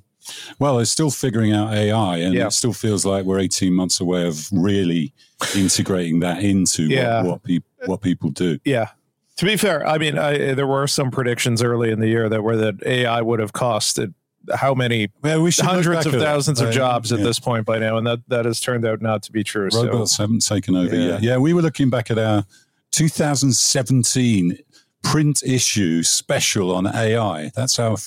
[0.60, 2.48] Well, it's still figuring out AI, and yeah.
[2.48, 5.14] it still feels like we're 18 months away of really
[5.56, 7.22] integrating that into yeah.
[7.22, 8.60] what, what, pe- what people do.
[8.64, 8.90] Yeah.
[9.38, 12.44] To be fair, I mean, I, there were some predictions early in the year that
[12.44, 14.14] were that AI would have costed
[14.56, 18.08] how many well, we hundreds of thousands of jobs at this point by now, and
[18.08, 19.70] that that has turned out not to be true.
[19.74, 20.24] Robots so.
[20.24, 21.08] haven't taken over yeah.
[21.08, 21.24] yet.
[21.24, 22.46] Yeah, we were looking back at our
[22.92, 24.60] 2017
[25.04, 27.52] print issue special on AI.
[27.56, 27.98] That's how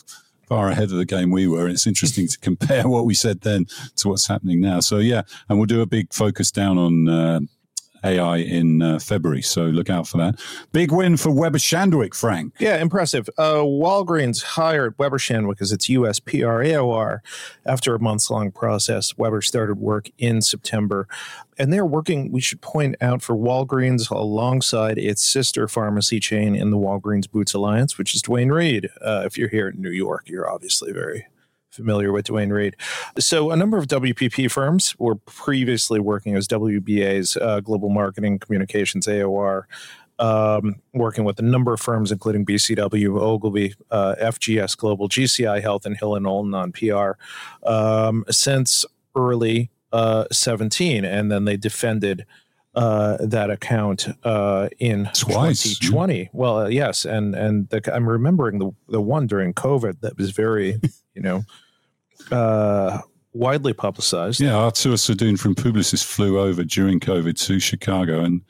[0.48, 1.68] far ahead of the game we were.
[1.68, 3.66] It's interesting to compare what we said then
[3.96, 4.80] to what's happening now.
[4.80, 7.08] So yeah, and we'll do a big focus down on.
[7.08, 7.40] Uh,
[8.04, 9.42] AI in uh, February.
[9.42, 10.40] So look out for that.
[10.72, 12.54] Big win for Weber Shandwick, Frank.
[12.58, 13.28] Yeah, impressive.
[13.38, 16.18] Uh, Walgreens hired Weber Shandwick as its U.S.
[16.20, 17.20] PR AOR.
[17.64, 21.06] After a months long process, Weber started work in September.
[21.58, 26.70] And they're working, we should point out, for Walgreens alongside its sister pharmacy chain in
[26.70, 28.88] the Walgreens Boots Alliance, which is Duane Reade.
[29.00, 31.26] Uh, if you're here in New York, you're obviously very
[31.72, 32.76] familiar with Duane Reade.
[33.18, 39.06] So, a number of WPP firms were previously working as WBA's uh, global marketing communications
[39.06, 39.64] AOR.
[40.18, 45.84] Um, working with a number of firms, including BCW, Ogilvy, uh, FGS Global, GCI Health,
[45.84, 47.12] and Hill and Knowlton on PR
[47.66, 48.84] um, since
[49.16, 51.04] early uh, 17.
[51.04, 52.24] And then they defended
[52.74, 55.62] uh, that account uh, in Twice.
[55.62, 56.30] 2020.
[56.32, 60.30] Well, uh, yes, and and the, I'm remembering the the one during COVID that was
[60.30, 60.80] very,
[61.14, 61.44] you know,
[62.30, 63.00] uh,
[63.32, 64.40] widely publicized.
[64.40, 68.42] Yeah, Arthur Sadoun from Publicis flew over during COVID to Chicago, and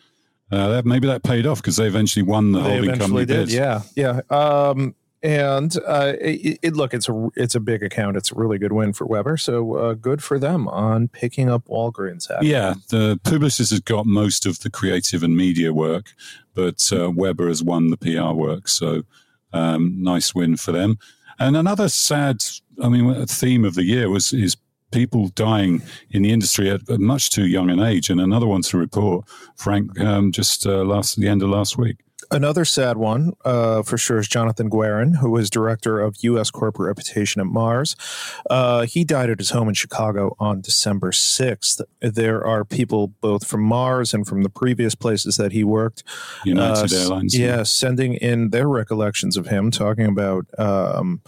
[0.50, 3.48] uh, that maybe that paid off because they eventually won the they holding company did.
[3.48, 3.52] bid.
[3.52, 4.20] Yeah, yeah.
[4.30, 8.16] Um, and uh, it, it, look, it's a it's a big account.
[8.16, 9.36] It's a really good win for Weber.
[9.36, 12.26] So uh, good for them on picking up Walgreens.
[12.40, 16.12] Yeah, the Publicis has got most of the creative and media work,
[16.54, 18.66] but uh, Weber has won the PR work.
[18.66, 19.04] So
[19.52, 20.98] um, nice win for them.
[21.38, 22.42] And another sad,
[22.82, 24.56] I mean, a theme of the year was is
[24.92, 28.10] people dying in the industry at, much too young an age.
[28.10, 31.96] And another one to report, Frank, um, just uh, last the end of last week.
[32.32, 36.50] Another sad one, uh, for sure, is Jonathan Guerin, who was director of U.S.
[36.50, 37.94] corporate reputation at Mars.
[38.48, 41.82] Uh, he died at his home in Chicago on December 6th.
[42.00, 46.04] There are people both from Mars and from the previous places that he worked.
[46.44, 47.36] United uh, Airlines.
[47.36, 51.20] Yeah, yeah, sending in their recollections of him, talking about um,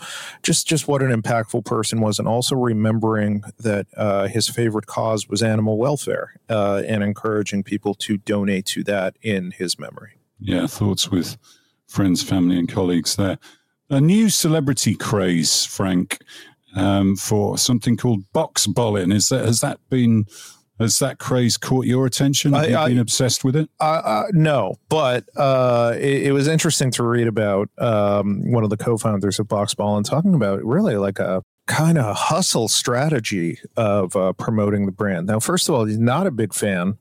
[0.42, 5.28] just, just what an impactful person was, and also remembering that uh, his favorite cause
[5.28, 10.14] was animal welfare uh, and encouraging people to donate to that in his memory
[10.44, 11.38] yeah, thoughts with
[11.88, 13.38] friends, family, and colleagues there.
[13.88, 16.18] A new celebrity craze, Frank,
[16.76, 19.12] um, for something called Boxbollen.
[19.12, 20.26] Is that has that been
[20.78, 22.52] has that craze caught your attention?
[22.52, 23.70] Have I, you been obsessed with it?
[23.80, 28.76] Uh, no, but uh, it, it, was interesting to read about um, one of the
[28.76, 34.33] co-founders of Boxbollen and talking about really like a kind of hustle strategy of uh,
[34.35, 35.26] promoting the brand.
[35.26, 36.98] Now, first of all, he's not a big fan,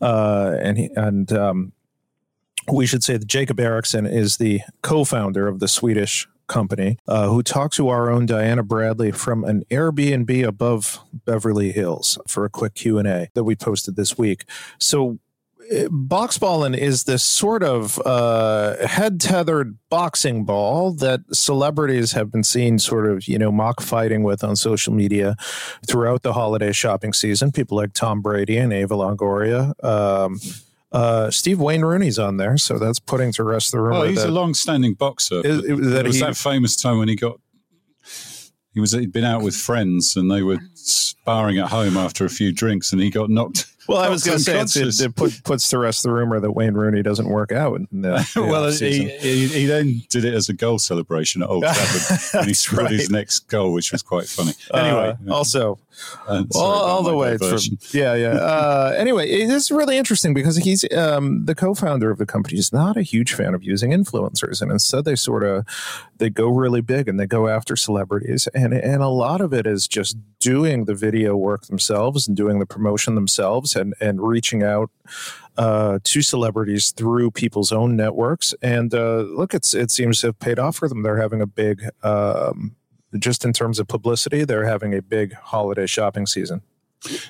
[0.00, 1.72] uh, and he, and um,
[2.70, 7.42] we should say that Jacob Eriksson is the co-founder of the Swedish company, uh, who
[7.42, 12.74] talked to our own Diana Bradley from an Airbnb above Beverly Hills for a quick
[12.74, 14.44] Q and A that we posted this week.
[14.78, 15.18] So.
[15.70, 22.42] Uh, Boxbollen is this sort of uh, head tethered boxing ball that celebrities have been
[22.42, 25.36] seen sort of, you know, mock fighting with on social media
[25.86, 27.52] throughout the holiday shopping season.
[27.52, 29.72] People like Tom Brady and Eva Longoria.
[29.84, 30.40] Um,
[30.92, 34.00] uh, Steve Wayne Rooney's on there, so that's putting to rest the rumor.
[34.00, 35.40] Well, he's a long-standing boxer.
[35.44, 37.40] Is, it, that was he, that famous time when he got
[38.74, 42.30] he was he'd been out with friends and they were sparring at home after a
[42.30, 45.42] few drinks, and he got knocked well, I was going to say it, it put,
[45.44, 47.80] puts to rest the rumor that Wayne Rooney doesn't work out.
[47.92, 52.40] The, well, he, he, he, then did it as a goal celebration at Old Trafford
[52.40, 52.90] when he scored right.
[52.90, 54.52] his next goal, which was quite funny.
[54.72, 55.78] Uh, anyway, uh, also
[56.54, 57.58] all, all the way from
[57.92, 58.30] yeah, yeah.
[58.30, 62.58] Uh, anyway, it's really interesting because he's um, the co-founder of the company.
[62.58, 65.64] Is not a huge fan of using influencers, and instead they sort of
[66.18, 69.66] they go really big and they go after celebrities, and and a lot of it
[69.66, 74.62] is just doing the video work themselves and doing the promotion themselves and and reaching
[74.62, 74.90] out
[75.56, 78.54] uh, to celebrities through people's own networks.
[78.62, 81.02] And uh, look, it's it seems to have paid off for them.
[81.02, 82.76] They're having a big, um,
[83.18, 86.62] just in terms of publicity, they're having a big holiday shopping season.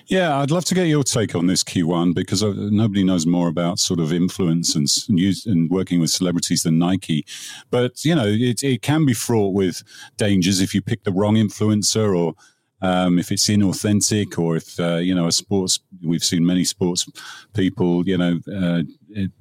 [0.07, 3.49] Yeah, I'd love to get your take on this KeJuan because uh, nobody knows more
[3.49, 7.25] about sort of influence and, and, and working with celebrities than Nike.
[7.71, 9.83] But, you know, it, it can be fraught with
[10.18, 12.35] dangers if you pick the wrong influencer or
[12.83, 17.09] um, if it's inauthentic or if uh, you know a sports we've seen many sports
[17.55, 18.83] people you know uh,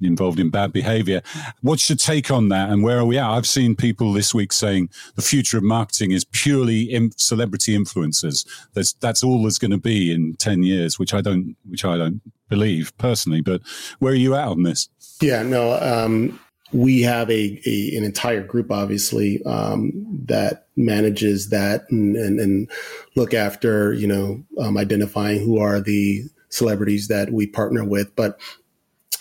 [0.00, 1.22] involved in bad behavior.
[1.60, 3.28] What's your take on that and where are we at?
[3.28, 8.46] I've seen people this week saying the future of marketing is purely celebrity influencers.
[8.74, 11.96] That's that's all there's going to be in 10 years which i don't which i
[11.96, 13.62] don't believe personally but
[13.98, 14.88] where are you at on this?
[15.20, 16.38] Yeah no um,
[16.72, 19.92] we have a, a, an entire group, obviously, um,
[20.24, 22.70] that manages that and, and, and,
[23.14, 28.14] look after, you know, um, identifying who are the celebrities that we partner with.
[28.16, 28.40] But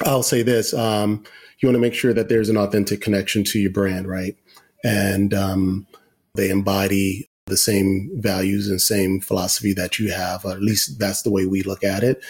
[0.05, 1.23] I'll say this: um,
[1.59, 4.35] you want to make sure that there's an authentic connection to your brand, right?
[4.83, 5.87] And um,
[6.35, 10.45] they embody the same values and same philosophy that you have.
[10.45, 12.23] Or at least that's the way we look at it.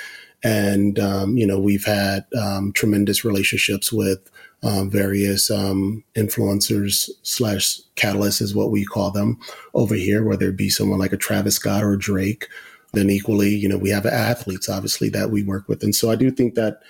[0.44, 4.30] and um, you know we've had um, tremendous relationships with
[4.64, 9.40] um, various um, influencers slash catalysts is what we call them
[9.74, 12.48] over here, whether it be someone like a Travis Scott or Drake.
[12.94, 16.16] Then equally, you know, we have athletes obviously that we work with, and so I
[16.16, 16.82] do think that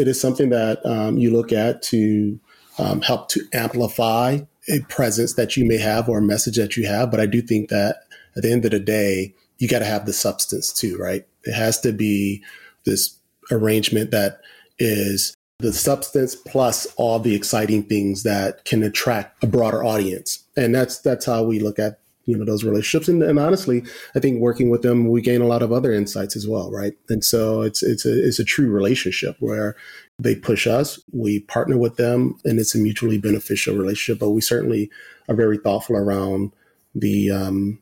[0.00, 2.40] it is something that um, you look at to
[2.78, 6.86] um, help to amplify a presence that you may have or a message that you
[6.86, 7.10] have.
[7.10, 7.96] But I do think that
[8.36, 11.26] at the end of the day, you got to have the substance too, right?
[11.44, 12.42] It has to be
[12.84, 13.16] this
[13.50, 14.40] arrangement that
[14.78, 20.44] is the substance plus all the exciting things that can attract a broader audience.
[20.56, 23.08] And that's that's how we look at you know those relationships.
[23.08, 23.82] And, and honestly,
[24.14, 26.94] I think working with them, we gain a lot of other insights as well, right?
[27.08, 29.76] And so it's it's a it's a true relationship where
[30.18, 34.20] they push us, we partner with them, and it's a mutually beneficial relationship.
[34.20, 34.90] But we certainly
[35.28, 36.52] are very thoughtful around
[36.94, 37.78] the um,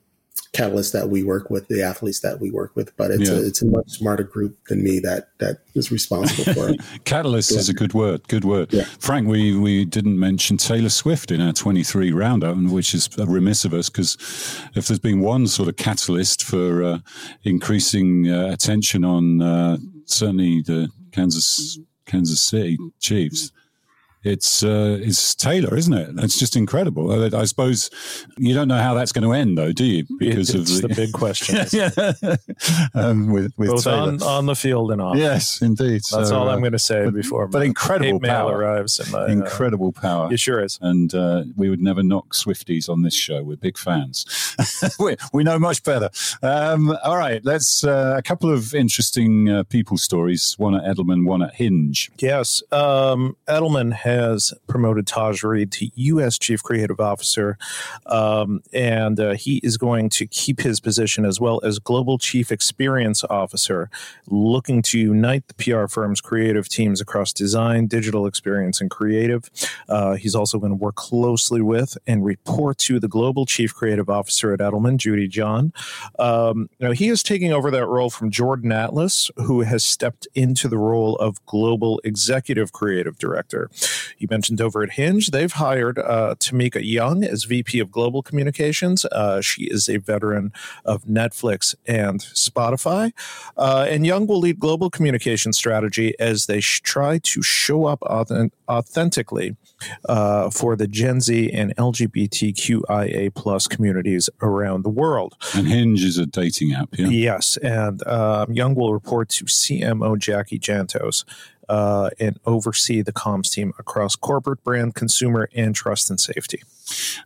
[0.52, 2.96] catalysts that we work with, the athletes that we work with.
[2.96, 3.36] But it's yeah.
[3.36, 6.80] a, it's a much smarter group than me that that is responsible for it.
[7.04, 7.58] Catalyst yeah.
[7.58, 8.26] is a good word.
[8.28, 8.72] Good word.
[8.72, 8.84] Yeah.
[8.98, 13.74] Frank, we we didn't mention Taylor Swift in our 23 roundup, which is remiss of
[13.74, 14.16] us because
[14.74, 16.98] if there's been one sort of catalyst for uh,
[17.44, 19.76] increasing uh, attention on uh,
[20.06, 23.52] certainly the Kansas Kansas City Chiefs
[24.24, 26.10] it's uh, it's Taylor, isn't it?
[26.18, 27.12] It's just incredible.
[27.12, 27.90] I, I, suppose
[28.36, 30.06] you don't know how that's going to end, though, do you?
[30.18, 31.66] Because of the, the big question.
[31.72, 31.90] yeah,
[32.94, 35.16] um, with, with both on, on the field and off.
[35.16, 36.02] Yes, indeed.
[36.10, 37.46] That's so, all I'm going to say but, before.
[37.46, 38.98] But incredible power arrives.
[38.98, 40.32] In my, uh, incredible uh, power.
[40.32, 40.78] It sure is.
[40.82, 43.42] And uh, we would never knock Swifties on this show.
[43.44, 44.26] We're big fans.
[44.98, 46.10] we, we know much better.
[46.42, 50.54] Um, all right, let's uh, a couple of interesting uh, people stories.
[50.58, 52.10] One at Edelman, one at Hinge.
[52.18, 56.38] Yes, um, Edelman has promoted Taj Reed to U.S.
[56.38, 57.58] Chief Creative Officer,
[58.06, 62.50] um, and uh, he is going to keep his position as well as Global Chief
[62.50, 63.90] Experience Officer,
[64.26, 69.50] looking to unite the PR firm's creative teams across design, digital experience, and creative.
[69.88, 74.08] Uh, he's also going to work closely with and report to the Global Chief Creative
[74.08, 75.72] Officer at Edelman, Judy John.
[76.18, 80.68] Um, know, he is taking over that role from Jordan Atlas, who has stepped into
[80.68, 83.70] the role of Global Executive Creative Director.
[84.18, 89.04] You mentioned over at Hinge, they've hired uh, Tamika Young as VP of Global Communications.
[89.06, 90.52] Uh, she is a veteran
[90.84, 93.12] of Netflix and Spotify.
[93.56, 98.00] Uh, and Young will lead global communication strategy as they sh- try to show up
[98.00, 99.56] auth- authentically
[100.08, 105.36] uh, for the Gen Z and LGBTQIA plus communities around the world.
[105.54, 107.08] And Hinge is a dating app, yeah?
[107.08, 107.56] Yes.
[107.58, 111.24] And um, Young will report to CMO Jackie Jantos
[111.68, 116.62] uh, and oversee the comms team across corporate, brand, consumer, and trust and safety.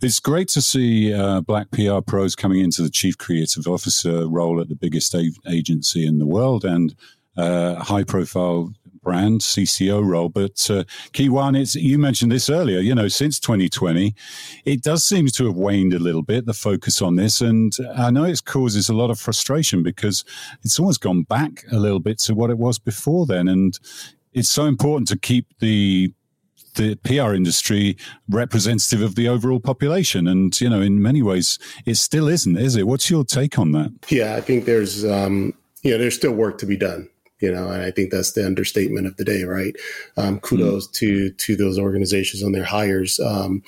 [0.02, 4.60] It's great to see uh, black PR pros coming into the chief creative officer role
[4.60, 6.94] at the biggest a- agency in the world and
[7.36, 8.72] uh, high profile
[9.02, 10.28] brand CCO role.
[10.28, 12.78] But uh, KeJuan, it's you mentioned this earlier.
[12.80, 14.14] You know, since 2020,
[14.64, 18.10] it does seem to have waned a little bit the focus on this, and I
[18.10, 20.24] know it causes a lot of frustration because
[20.62, 23.78] it's almost gone back a little bit to what it was before then, and
[24.32, 26.12] it's so important to keep the
[26.74, 27.96] the PR industry
[28.28, 30.26] representative of the overall population.
[30.26, 32.86] And, you know, in many ways, it still isn't, is it?
[32.86, 33.92] What's your take on that?
[34.08, 37.08] Yeah, I think there's, um, you know, there's still work to be done.
[37.42, 39.74] You know, and I think that's the understatement of the day, right?
[40.16, 40.92] Um, kudos mm.
[40.92, 43.20] to to those organizations on their hires.
[43.20, 43.62] Um,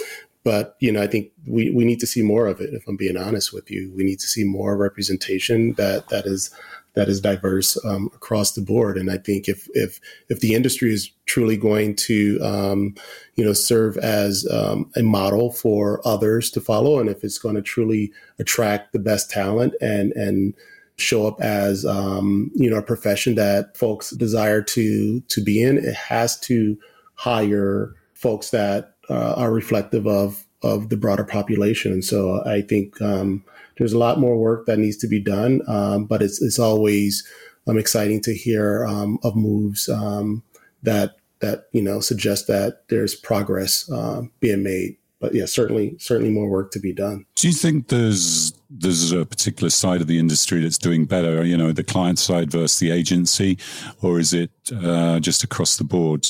[0.44, 2.74] but you know, I think we, we need to see more of it.
[2.74, 6.50] If I'm being honest with you, we need to see more representation that that is
[6.94, 8.96] that is diverse um, across the board.
[8.96, 12.94] And I think if if if the industry is truly going to um,
[13.36, 17.56] you know serve as um, a model for others to follow, and if it's going
[17.56, 20.54] to truly attract the best talent and and
[20.96, 25.78] show up as um, you know a profession that folks desire to to be in,
[25.78, 26.78] it has to
[27.14, 31.92] hire folks that uh, are reflective of of the broader population.
[31.92, 33.44] And so I think um,
[33.76, 37.26] there's a lot more work that needs to be done, um, but it's it's always
[37.66, 40.42] um, exciting to hear um, of moves um,
[40.82, 44.96] that that you know suggest that there's progress uh, being made.
[45.20, 47.26] But yeah, certainly certainly more work to be done.
[47.36, 51.44] Do you think there's there's a particular side of the industry that's doing better?
[51.44, 53.58] You know, the client side versus the agency,
[54.02, 56.26] or is it uh, just across the board?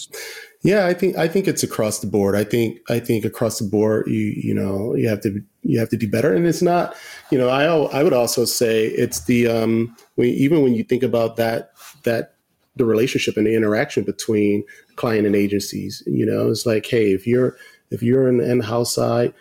[0.62, 2.34] Yeah, I think I think it's across the board.
[2.34, 5.90] I think I think across the board, you you know, you have to you have
[5.90, 6.96] to do better, and it's not,
[7.30, 7.64] you know, I
[7.98, 11.72] I would also say it's the um, even when you think about that
[12.04, 12.34] that
[12.76, 14.64] the relationship and the interaction between
[14.96, 17.56] client and agencies, you know, it's like, hey, if you're
[17.90, 19.34] if you're the in-house side,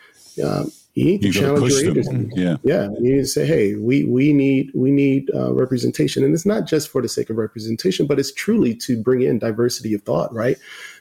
[0.44, 2.30] um, you need to you challenge your agency.
[2.36, 2.84] Yeah, yeah.
[3.00, 6.68] You need to say, "Hey, we we need we need uh, representation," and it's not
[6.68, 10.32] just for the sake of representation, but it's truly to bring in diversity of thought,
[10.34, 10.58] right?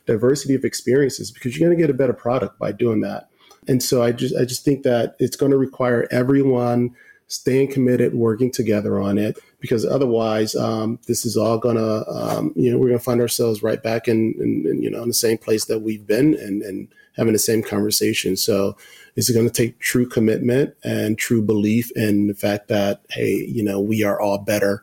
[0.07, 3.29] Diversity of experiences, because you're going to get a better product by doing that.
[3.69, 6.97] And so I just I just think that it's going to require everyone
[7.29, 12.71] staying committed, working together on it, because otherwise, um, this is all gonna, um, you
[12.71, 15.39] know, we're gonna find ourselves right back in, in, in, you know, in the same
[15.39, 18.37] place that we've been and, and having the same conversation.
[18.37, 18.77] So,
[19.15, 23.47] is it going to take true commitment and true belief in the fact that, hey,
[23.49, 24.83] you know, we are all better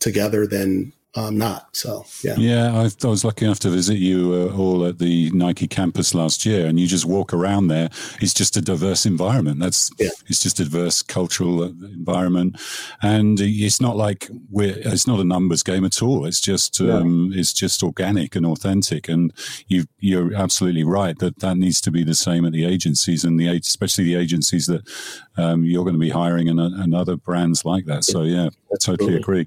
[0.00, 1.74] together than um, not.
[1.74, 2.72] So yeah, yeah.
[2.72, 6.46] I, I, was lucky enough to visit you uh, all at the Nike campus last
[6.46, 7.88] year, and you just walk around there.
[8.20, 9.58] It's just a diverse environment.
[9.58, 10.10] That's yeah.
[10.28, 12.60] it's just a diverse cultural uh, environment,
[13.02, 14.76] and it's not like we're.
[14.78, 16.26] It's not a numbers game at all.
[16.26, 19.08] It's just um, it's just organic and authentic.
[19.08, 19.32] And
[19.66, 23.38] you you're absolutely right that that needs to be the same at the agencies and
[23.38, 24.88] the especially the agencies that
[25.36, 28.04] um, you're going to be hiring and, and other brands like that.
[28.04, 29.46] So yeah, I totally agree.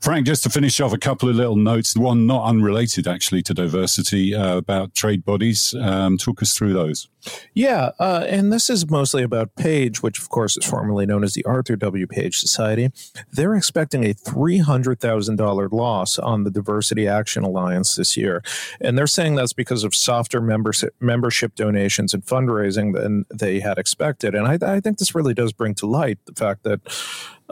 [0.00, 1.96] Frank, just to finish off, a couple of little notes.
[1.96, 5.74] One not unrelated actually to diversity uh, about trade bodies.
[5.80, 7.08] Um, talk us through those.
[7.54, 11.34] Yeah, uh, and this is mostly about Page, which of course is formerly known as
[11.34, 12.06] the Arthur W.
[12.06, 12.90] Page Society.
[13.30, 18.42] They're expecting a three hundred thousand dollar loss on the Diversity Action Alliance this year,
[18.80, 23.78] and they're saying that's because of softer membership membership donations and fundraising than they had
[23.78, 24.34] expected.
[24.34, 26.80] And I, I think this really does bring to light the fact that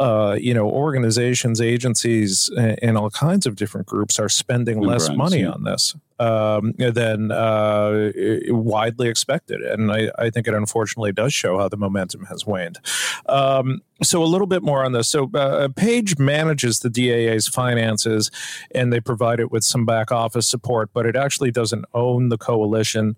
[0.00, 5.18] uh, you know, organizations, agencies, and, all kinds of different groups are spending less brands,
[5.18, 5.50] money yeah.
[5.50, 8.12] on this um, than uh,
[8.48, 9.62] widely expected.
[9.62, 12.78] And I, I, think it unfortunately does show how the momentum has waned.
[13.24, 15.08] Um, so a little bit more on this.
[15.08, 18.30] So uh, Page manages the DAA's finances,
[18.74, 22.38] and they provide it with some back office support, but it actually doesn't own the
[22.38, 23.16] coalition.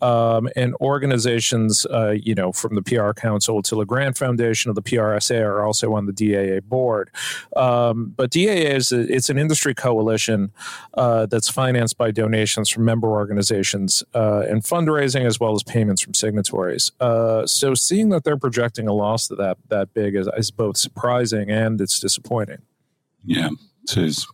[0.00, 4.74] Um, and organizations, uh, you know, from the PR Council to the Grant Foundation of
[4.74, 7.10] the PRSA are also on the DAA board.
[7.56, 10.52] Um, but DAA is a, it's an industry coalition
[10.94, 16.02] uh, that's financed by donations from member organizations uh, and fundraising as well as payments
[16.02, 16.92] from signatories.
[17.00, 21.50] Uh, so seeing that they're projecting a loss that that big is, is both surprising
[21.50, 22.58] and it's disappointing.
[23.24, 23.50] Yeah,
[23.84, 24.26] it is.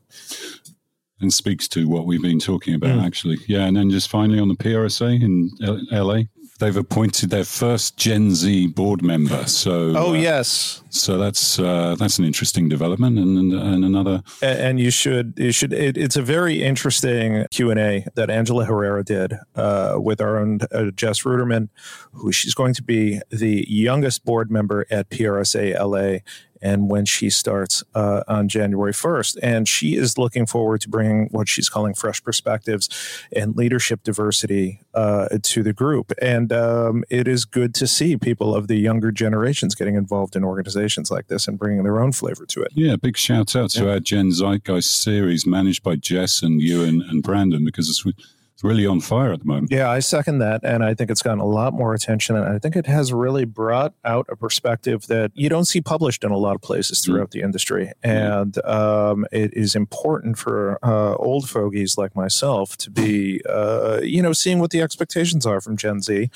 [1.21, 3.05] And speaks to what we've been talking about, mm.
[3.05, 3.39] actually.
[3.47, 6.23] Yeah, and then just finally on the PRSA in L- LA,
[6.61, 9.47] they've appointed their first Gen Z board member.
[9.47, 14.23] So, oh uh, yes, so that's uh, that's an interesting development, and and, and another.
[14.41, 18.31] And, and, you should you should it, it's a very interesting Q and A that
[18.31, 21.68] Angela Herrera did uh, with our own uh, Jess Ruderman,
[22.12, 26.21] who she's going to be the youngest board member at PRSA LA
[26.63, 29.39] and when she starts uh, on January 1st.
[29.43, 32.89] And she is looking forward to bringing what she's calling fresh perspectives
[33.35, 36.13] and leadership diversity uh, to the group.
[36.21, 40.45] And um, it is good to see people of the younger generations getting involved in
[40.45, 42.73] organizations like this and bringing their own flavor to it.
[42.75, 43.93] Yeah, big shout out to yeah.
[43.93, 48.05] our Gen Zeitgeist series managed by Jess and you and, and Brandon because it's
[48.61, 49.73] it's really on fire at the moment.
[49.73, 50.61] Yeah, I second that.
[50.65, 52.37] And I think it's gotten a lot more attention.
[52.37, 56.25] And I think it has really brought out a perspective that you don't see published
[56.25, 57.05] in a lot of places mm.
[57.07, 57.33] throughout mm.
[57.33, 57.91] the industry.
[58.03, 64.21] And um, it is important for uh, old fogies like myself to be, uh, you
[64.21, 66.29] know, seeing what the expectations are from Gen Z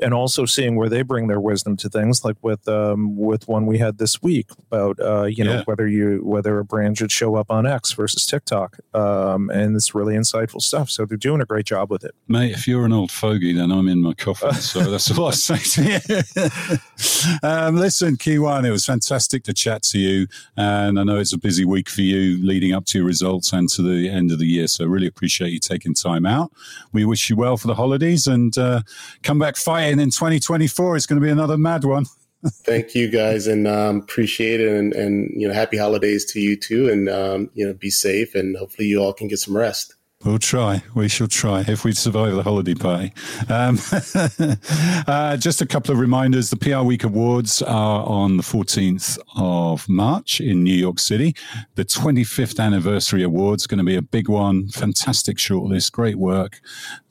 [0.00, 3.66] and also seeing where they bring their wisdom to things, like with um, with one
[3.66, 5.64] we had this week about, uh, you know, yeah.
[5.66, 8.78] whether you whether a brand should show up on X versus TikTok.
[8.94, 10.88] Um, and it's really insightful stuff.
[10.88, 12.14] So they're doing a great job with it.
[12.28, 14.54] Mate, if you're an old fogey, then I'm in my coffin.
[14.54, 17.38] So that's all I say to you.
[17.48, 20.26] um, listen, KeJuan, it was fantastic to chat to you.
[20.56, 23.68] And I know it's a busy week for you leading up to your results and
[23.70, 24.66] to the end of the year.
[24.66, 26.52] So I really appreciate you taking time out.
[26.92, 28.82] We wish you well for the holidays and uh,
[29.22, 30.96] come back fighting in 2024.
[30.96, 32.06] It's going to be another mad one.
[32.64, 34.68] Thank you guys and um, appreciate it.
[34.68, 36.88] And, and, you know, happy holidays to you too.
[36.88, 39.94] And, um, you know, be safe and hopefully you all can get some rest.
[40.26, 40.82] We'll try.
[40.92, 43.12] We shall try if we survive the holiday party.
[43.48, 43.78] Um,
[45.06, 46.50] uh, just a couple of reminders.
[46.50, 51.36] The PR Week Awards are on the 14th of March in New York City.
[51.76, 54.66] The 25th anniversary awards going to be a big one.
[54.70, 55.92] Fantastic shortlist.
[55.92, 56.60] Great work.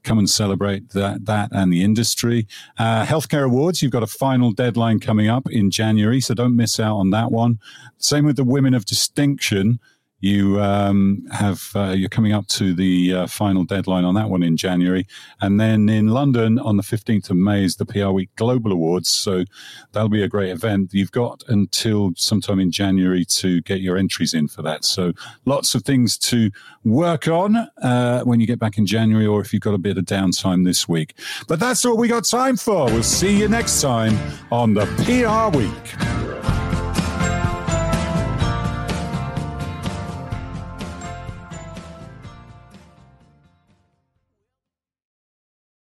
[0.03, 2.47] Come and celebrate that, that and the industry.
[2.77, 3.81] Uh, healthcare awards.
[3.81, 7.31] You've got a final deadline coming up in January, so don't miss out on that
[7.31, 7.59] one.
[7.97, 9.79] Same with the Women of Distinction
[10.25, 14.41] you um, have uh, you're coming up to the uh, final deadline on that one
[14.41, 15.05] in January,
[15.39, 19.07] and then in London on the 15th of May is the PR Week Global Awards.
[19.07, 19.43] So
[19.91, 20.95] that'll be a great event.
[20.95, 24.83] You've got until sometime in January to get your entries in for that.
[24.83, 25.13] So
[25.45, 26.49] lots of things to
[26.83, 29.95] work on uh, when you get back in January, or if you've got a bit
[29.95, 31.19] of downtime this week.
[31.47, 32.85] But that's all we got time for.
[32.85, 34.17] We'll see you next time
[34.51, 36.84] on the PR Week.